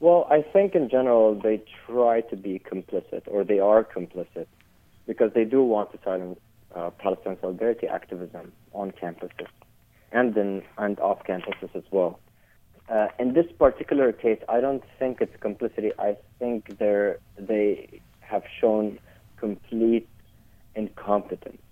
Well, 0.00 0.26
I 0.30 0.42
think 0.42 0.74
in 0.74 0.88
general 0.88 1.34
they 1.34 1.62
try 1.86 2.22
to 2.22 2.36
be 2.36 2.58
complicit, 2.58 3.22
or 3.26 3.44
they 3.44 3.60
are 3.60 3.84
complicit, 3.84 4.46
because 5.06 5.32
they 5.34 5.44
do 5.44 5.62
want 5.62 5.92
to 5.92 5.98
silence 6.04 6.38
uh, 6.74 6.90
Palestine 6.90 7.36
solidarity 7.40 7.86
activism 7.86 8.52
on 8.72 8.92
campuses 8.92 9.48
and 10.12 10.34
then 10.34 10.62
and 10.78 10.98
off 11.00 11.22
campuses 11.24 11.74
as 11.74 11.84
well. 11.90 12.18
Uh, 12.90 13.06
in 13.20 13.34
this 13.34 13.46
particular 13.56 14.12
case, 14.12 14.40
I 14.48 14.60
don't 14.60 14.82
think 14.98 15.20
it's 15.20 15.36
complicity. 15.40 15.92
I 15.98 16.16
think 16.40 16.76
they 16.78 17.14
they 17.38 18.00
have 18.20 18.42
shown 18.60 18.98
complete 19.36 20.08
incompetence. 20.74 21.62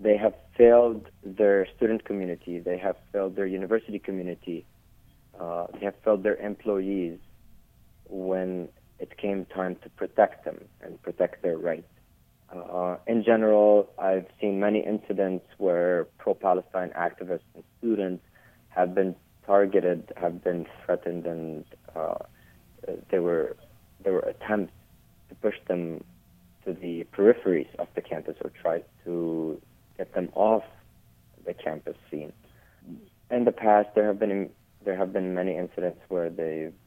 They 0.00 0.16
have 0.18 0.34
failed 0.58 1.08
their 1.24 1.66
student 1.76 2.04
community. 2.04 2.58
They 2.58 2.76
have 2.76 2.96
failed 3.10 3.36
their 3.36 3.46
university 3.46 3.98
community. 3.98 4.66
Uh, 5.38 5.66
they 5.72 5.86
have 5.86 5.94
failed 6.04 6.22
their 6.22 6.36
employees 6.36 7.18
when 8.08 8.68
it 8.98 9.16
came 9.16 9.46
time 9.46 9.76
to 9.82 9.88
protect 9.90 10.44
them 10.44 10.58
and 10.82 11.00
protect 11.00 11.42
their 11.42 11.56
rights. 11.56 11.88
Uh, 12.54 12.96
in 13.06 13.24
general, 13.24 13.88
I've 13.98 14.26
seen 14.40 14.60
many 14.60 14.80
incidents 14.80 15.46
where 15.56 16.08
pro-Palestine 16.18 16.90
activists 16.90 17.48
and 17.54 17.64
students 17.78 18.22
have 18.68 18.94
been 18.94 19.14
targeted 19.50 20.12
have 20.16 20.44
been 20.44 20.64
threatened, 20.84 21.26
and 21.26 21.64
uh, 21.96 22.14
there 23.10 23.20
were 23.20 23.56
there 24.04 24.12
were 24.12 24.26
attempts 24.34 24.72
to 25.28 25.34
push 25.34 25.56
them 25.66 26.04
to 26.64 26.72
the 26.72 27.04
peripheries 27.12 27.72
of 27.80 27.88
the 27.96 28.00
campus 28.00 28.36
or 28.44 28.50
try 28.62 28.80
to 29.04 29.60
get 29.98 30.14
them 30.14 30.28
off 30.34 30.62
the 31.44 31.52
campus 31.52 31.96
scene. 32.08 32.32
In 33.30 33.44
the 33.44 33.50
past, 33.50 33.88
there 33.96 34.06
have 34.06 34.20
been 34.20 34.50
there 34.84 34.96
have 34.96 35.12
been 35.12 35.34
many 35.34 35.56
incidents 35.56 36.00
where 36.08 36.30
they've 36.30 36.78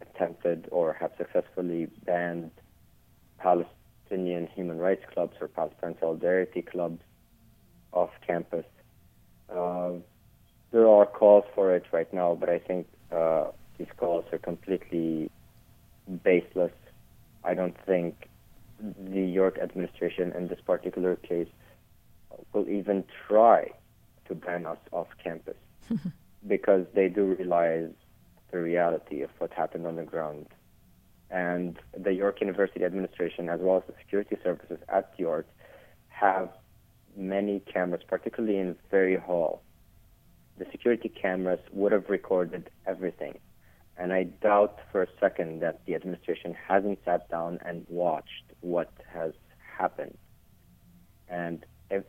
attempted 0.00 0.68
or 0.70 0.92
have 0.92 1.10
successfully 1.18 1.88
banned 2.06 2.52
Palestinian 3.38 4.46
human 4.54 4.78
rights 4.78 5.04
clubs 5.12 5.34
or 5.40 5.48
Palestine 5.48 5.96
solidarity 5.98 6.62
clubs 6.62 7.02
off 7.92 8.10
campus. 8.24 8.66
Uh, 9.52 9.94
there 10.70 10.88
are 10.88 11.06
calls 11.06 11.44
for 11.54 11.74
it 11.74 11.84
right 11.92 12.12
now, 12.12 12.36
but 12.38 12.48
I 12.48 12.58
think 12.58 12.86
uh, 13.10 13.46
these 13.78 13.88
calls 13.96 14.24
are 14.32 14.38
completely 14.38 15.30
baseless. 16.22 16.72
I 17.44 17.54
don't 17.54 17.76
think 17.86 18.28
the 18.80 19.22
York 19.22 19.58
administration 19.58 20.32
in 20.32 20.48
this 20.48 20.60
particular 20.64 21.16
case 21.16 21.48
will 22.52 22.68
even 22.68 23.04
try 23.26 23.70
to 24.26 24.34
ban 24.34 24.66
us 24.66 24.78
off 24.92 25.08
campus 25.22 25.56
because 26.46 26.86
they 26.94 27.08
do 27.08 27.34
realize 27.38 27.90
the 28.50 28.58
reality 28.58 29.22
of 29.22 29.30
what 29.38 29.52
happened 29.52 29.86
on 29.86 29.96
the 29.96 30.04
ground. 30.04 30.46
And 31.30 31.78
the 31.96 32.12
York 32.12 32.40
University 32.40 32.84
administration, 32.84 33.48
as 33.48 33.60
well 33.60 33.78
as 33.78 33.82
the 33.86 33.94
security 34.00 34.36
services 34.42 34.78
at 34.88 35.12
York, 35.18 35.46
have 36.08 36.50
many 37.16 37.60
cameras, 37.60 38.02
particularly 38.06 38.58
in 38.58 38.76
Vari 38.90 39.16
Hall. 39.16 39.62
The 40.58 40.66
security 40.70 41.08
cameras 41.08 41.60
would 41.72 41.92
have 41.92 42.08
recorded 42.08 42.70
everything. 42.86 43.38
And 43.96 44.12
I 44.12 44.24
doubt 44.24 44.78
for 44.92 45.02
a 45.02 45.08
second 45.20 45.60
that 45.60 45.84
the 45.86 45.94
administration 45.94 46.54
hasn't 46.66 46.98
sat 47.04 47.28
down 47.28 47.58
and 47.64 47.84
watched 47.88 48.44
what 48.60 48.92
has 49.12 49.32
happened. 49.76 50.16
And 51.28 51.64
if, 51.90 52.04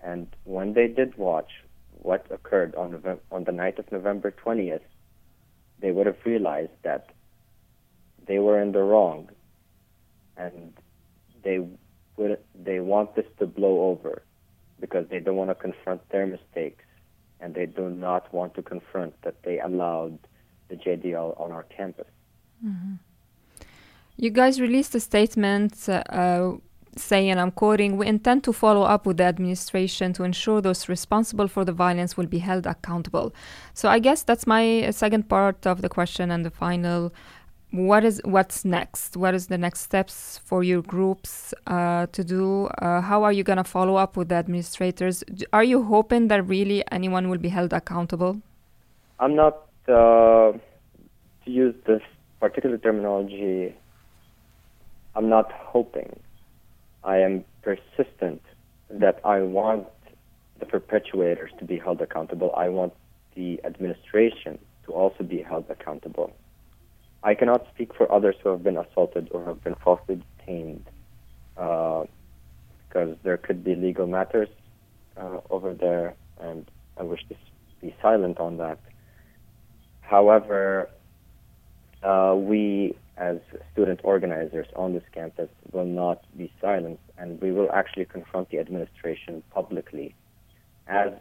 and 0.00 0.26
when 0.44 0.74
they 0.74 0.88
did 0.88 1.16
watch 1.16 1.50
what 2.02 2.26
occurred 2.30 2.74
on 2.74 2.92
November, 2.92 3.22
on 3.30 3.44
the 3.44 3.52
night 3.52 3.78
of 3.78 3.90
November 3.92 4.32
20th, 4.44 4.80
they 5.80 5.90
would 5.90 6.06
have 6.06 6.16
realized 6.24 6.72
that 6.82 7.10
they 8.26 8.38
were 8.38 8.60
in 8.60 8.72
the 8.72 8.82
wrong, 8.82 9.28
and 10.36 10.72
they 11.42 11.58
would 12.16 12.38
they 12.54 12.80
want 12.80 13.14
this 13.16 13.26
to 13.38 13.46
blow 13.46 13.82
over 13.90 14.22
because 14.80 15.06
they 15.08 15.20
don't 15.20 15.36
want 15.36 15.50
to 15.50 15.54
confront 15.54 16.08
their 16.10 16.26
mistakes, 16.26 16.84
and 17.42 17.54
they 17.54 17.66
do 17.66 17.90
not 17.90 18.32
want 18.32 18.54
to 18.54 18.62
confront 18.62 19.20
that 19.22 19.42
they 19.42 19.58
allowed 19.58 20.18
the 20.68 20.76
JDL 20.76 21.38
on 21.38 21.50
our 21.50 21.64
campus. 21.64 22.06
Mm-hmm. 22.64 22.94
You 24.16 24.30
guys 24.30 24.60
released 24.60 24.94
a 24.94 25.00
statement 25.00 25.88
uh, 25.88 26.52
saying, 26.96 27.36
I'm 27.38 27.50
quoting, 27.50 27.96
we 27.96 28.06
intend 28.06 28.44
to 28.44 28.52
follow 28.52 28.82
up 28.82 29.04
with 29.06 29.16
the 29.16 29.24
administration 29.24 30.12
to 30.14 30.22
ensure 30.22 30.60
those 30.60 30.88
responsible 30.88 31.48
for 31.48 31.64
the 31.64 31.72
violence 31.72 32.16
will 32.16 32.26
be 32.26 32.38
held 32.38 32.66
accountable. 32.66 33.34
So 33.74 33.88
I 33.88 33.98
guess 33.98 34.22
that's 34.22 34.46
my 34.46 34.90
second 34.90 35.28
part 35.28 35.66
of 35.66 35.82
the 35.82 35.88
question 35.88 36.30
and 36.30 36.44
the 36.44 36.50
final. 36.50 37.12
What 37.72 38.04
is 38.04 38.20
what's 38.26 38.66
next? 38.66 39.16
What 39.16 39.34
is 39.34 39.46
the 39.46 39.56
next 39.56 39.80
steps 39.80 40.38
for 40.44 40.62
your 40.62 40.82
groups 40.82 41.54
uh, 41.66 42.04
to 42.12 42.22
do? 42.22 42.66
Uh, 42.66 43.00
how 43.00 43.22
are 43.22 43.32
you 43.32 43.42
going 43.42 43.56
to 43.56 43.64
follow 43.64 43.96
up 43.96 44.14
with 44.14 44.28
the 44.28 44.34
administrators? 44.34 45.24
Are 45.54 45.64
you 45.64 45.82
hoping 45.82 46.28
that 46.28 46.46
really 46.46 46.84
anyone 46.92 47.30
will 47.30 47.38
be 47.38 47.48
held 47.48 47.72
accountable? 47.72 48.42
I'm 49.20 49.34
not 49.34 49.68
uh, 49.88 50.52
to 50.52 50.60
use 51.46 51.74
this 51.86 52.02
particular 52.40 52.76
terminology. 52.76 53.74
I'm 55.14 55.30
not 55.30 55.50
hoping. 55.50 56.20
I 57.04 57.16
am 57.20 57.42
persistent 57.62 58.42
that 58.90 59.18
I 59.24 59.40
want 59.40 59.86
the 60.60 60.66
perpetuators 60.66 61.50
to 61.58 61.64
be 61.64 61.78
held 61.78 62.02
accountable. 62.02 62.52
I 62.54 62.68
want 62.68 62.92
the 63.34 63.62
administration 63.64 64.58
to 64.84 64.92
also 64.92 65.24
be 65.24 65.40
held 65.40 65.70
accountable. 65.70 66.34
I 67.24 67.34
cannot 67.34 67.66
speak 67.74 67.94
for 67.94 68.10
others 68.10 68.36
who 68.42 68.48
have 68.50 68.62
been 68.62 68.76
assaulted 68.76 69.28
or 69.30 69.44
have 69.44 69.62
been 69.62 69.76
falsely 69.76 70.22
detained 70.38 70.84
uh, 71.56 72.04
because 72.88 73.16
there 73.22 73.36
could 73.36 73.62
be 73.64 73.74
legal 73.74 74.06
matters 74.06 74.48
uh, 75.16 75.38
over 75.50 75.72
there, 75.72 76.14
and 76.40 76.70
I 76.98 77.04
wish 77.04 77.20
to 77.28 77.36
be 77.80 77.94
silent 78.02 78.38
on 78.38 78.58
that. 78.58 78.78
However, 80.00 80.90
uh, 82.02 82.34
we 82.36 82.96
as 83.16 83.38
student 83.72 84.00
organizers 84.02 84.66
on 84.74 84.94
this 84.94 85.02
campus 85.12 85.48
will 85.72 85.84
not 85.84 86.24
be 86.36 86.52
silent, 86.60 86.98
and 87.18 87.40
we 87.40 87.52
will 87.52 87.70
actually 87.72 88.04
confront 88.04 88.50
the 88.50 88.58
administration 88.58 89.42
publicly, 89.50 90.14
as 90.88 91.12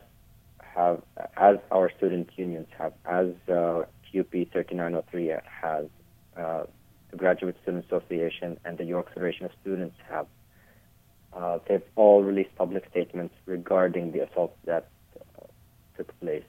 have 0.59 1.01
as 1.37 1.57
our 1.69 1.91
student 1.97 2.29
unions 2.37 2.67
have, 2.77 2.93
as 3.05 3.27
uh, 4.11 4.23
CUPE 4.23 4.51
3903 4.51 5.33
has, 5.61 5.85
uh, 6.37 6.63
the 7.11 7.17
Graduate 7.17 7.55
Student 7.61 7.85
Association 7.85 8.59
and 8.65 8.77
the 8.77 8.85
York 8.85 9.13
Federation 9.13 9.45
of 9.45 9.51
Students 9.61 9.95
have. 10.09 10.27
Uh, 11.33 11.59
they've 11.67 11.83
all 11.95 12.23
released 12.23 12.53
public 12.55 12.85
statements 12.91 13.33
regarding 13.45 14.11
the 14.11 14.19
assault 14.19 14.55
that 14.65 14.87
uh, 15.17 15.45
took 15.97 16.19
place. 16.19 16.43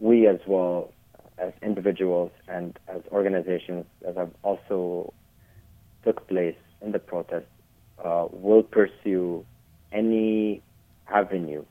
We 0.00 0.26
as 0.26 0.40
well 0.46 0.92
as 1.38 1.52
individuals 1.62 2.30
and 2.48 2.78
as 2.88 3.00
organizations 3.10 3.86
that 4.02 4.16
have 4.16 4.30
also 4.42 5.12
took 6.04 6.26
place 6.28 6.56
in 6.82 6.92
the 6.92 6.98
protest 6.98 7.46
uh, 8.04 8.26
will 8.30 8.62
pursue 8.62 9.44
any 9.92 10.62
avenue 11.08 11.64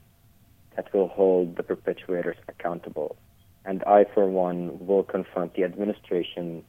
that 0.76 0.94
will 0.94 1.10
hold 1.10 1.58
the 1.58 1.64
perpetrators 1.64 2.38
accountable. 2.48 3.16
And 3.66 3.84
I, 3.84 4.06
for 4.14 4.28
one, 4.28 4.86
will 4.86 5.04
confront 5.04 5.54
the 5.54 5.64
administration 5.64 6.64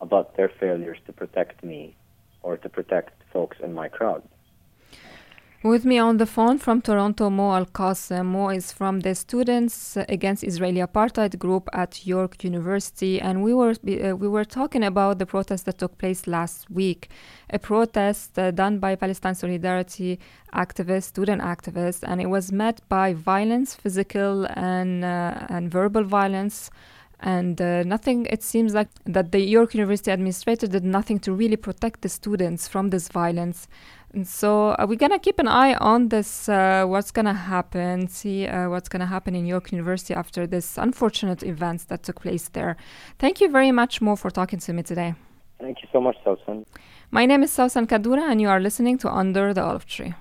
about 0.00 0.36
their 0.36 0.48
failures 0.48 0.98
to 1.06 1.12
protect 1.12 1.64
me 1.64 1.96
or 2.42 2.56
to 2.56 2.68
protect 2.68 3.22
folks 3.32 3.56
in 3.62 3.72
my 3.72 3.88
crowd. 3.88 4.22
With 5.64 5.86
me 5.86 5.98
on 5.98 6.18
the 6.18 6.26
phone 6.26 6.58
from 6.58 6.82
Toronto, 6.82 7.30
Mo 7.30 7.54
Al 7.54 7.64
Qasim. 7.64 8.26
Moe 8.26 8.50
is 8.50 8.70
from 8.70 9.00
the 9.00 9.14
Students 9.14 9.96
Against 10.10 10.44
Israeli 10.44 10.80
Apartheid 10.82 11.38
group 11.38 11.70
at 11.72 12.06
York 12.06 12.44
University, 12.44 13.18
and 13.18 13.42
we 13.42 13.54
were 13.54 13.70
uh, 13.70 14.14
we 14.14 14.28
were 14.28 14.44
talking 14.44 14.84
about 14.84 15.18
the 15.18 15.24
protest 15.24 15.64
that 15.64 15.78
took 15.78 15.96
place 15.96 16.26
last 16.26 16.70
week, 16.70 17.08
a 17.48 17.58
protest 17.58 18.38
uh, 18.38 18.50
done 18.50 18.78
by 18.78 18.94
Palestine 18.94 19.34
Solidarity 19.34 20.20
activists, 20.52 21.04
student 21.04 21.40
activists, 21.40 22.04
and 22.06 22.20
it 22.20 22.28
was 22.28 22.52
met 22.52 22.86
by 22.90 23.14
violence, 23.14 23.74
physical 23.74 24.46
and 24.50 25.02
uh, 25.02 25.46
and 25.48 25.70
verbal 25.70 26.04
violence 26.04 26.68
and 27.20 27.60
uh, 27.62 27.82
nothing 27.84 28.26
it 28.26 28.42
seems 28.42 28.74
like 28.74 28.88
that 29.06 29.32
the 29.32 29.38
york 29.38 29.72
university 29.72 30.10
administrator 30.10 30.66
did 30.66 30.84
nothing 30.84 31.18
to 31.18 31.32
really 31.32 31.56
protect 31.56 32.02
the 32.02 32.08
students 32.08 32.68
from 32.68 32.90
this 32.90 33.08
violence 33.08 33.66
and 34.14 34.26
so 34.26 34.70
uh, 34.70 34.86
we're 34.88 34.96
gonna 34.96 35.18
keep 35.18 35.38
an 35.38 35.48
eye 35.48 35.74
on 35.74 36.08
this. 36.08 36.48
Uh, 36.48 36.84
what's 36.86 37.10
gonna 37.10 37.34
happen? 37.34 38.08
See 38.08 38.46
uh, 38.46 38.68
what's 38.70 38.88
gonna 38.88 39.06
happen 39.06 39.34
in 39.34 39.44
York 39.46 39.72
University 39.72 40.14
after 40.14 40.46
this 40.46 40.78
unfortunate 40.78 41.42
events 41.42 41.84
that 41.84 42.02
took 42.02 42.22
place 42.22 42.48
there. 42.48 42.76
Thank 43.18 43.40
you 43.40 43.48
very 43.50 43.72
much, 43.72 44.00
Moe, 44.00 44.16
for 44.16 44.30
talking 44.30 44.60
to 44.60 44.72
me 44.72 44.82
today. 44.82 45.14
Thank 45.60 45.82
you 45.82 45.88
so 45.92 46.00
much, 46.00 46.16
Sawssan. 46.24 46.64
My 47.10 47.26
name 47.26 47.42
is 47.42 47.50
Sawssan 47.50 47.86
Kaddoura, 47.86 48.30
and 48.30 48.40
you 48.40 48.48
are 48.48 48.60
listening 48.60 48.98
to 48.98 49.12
Under 49.12 49.52
the 49.52 49.62
Olive 49.62 49.86
Tree. 49.86 50.14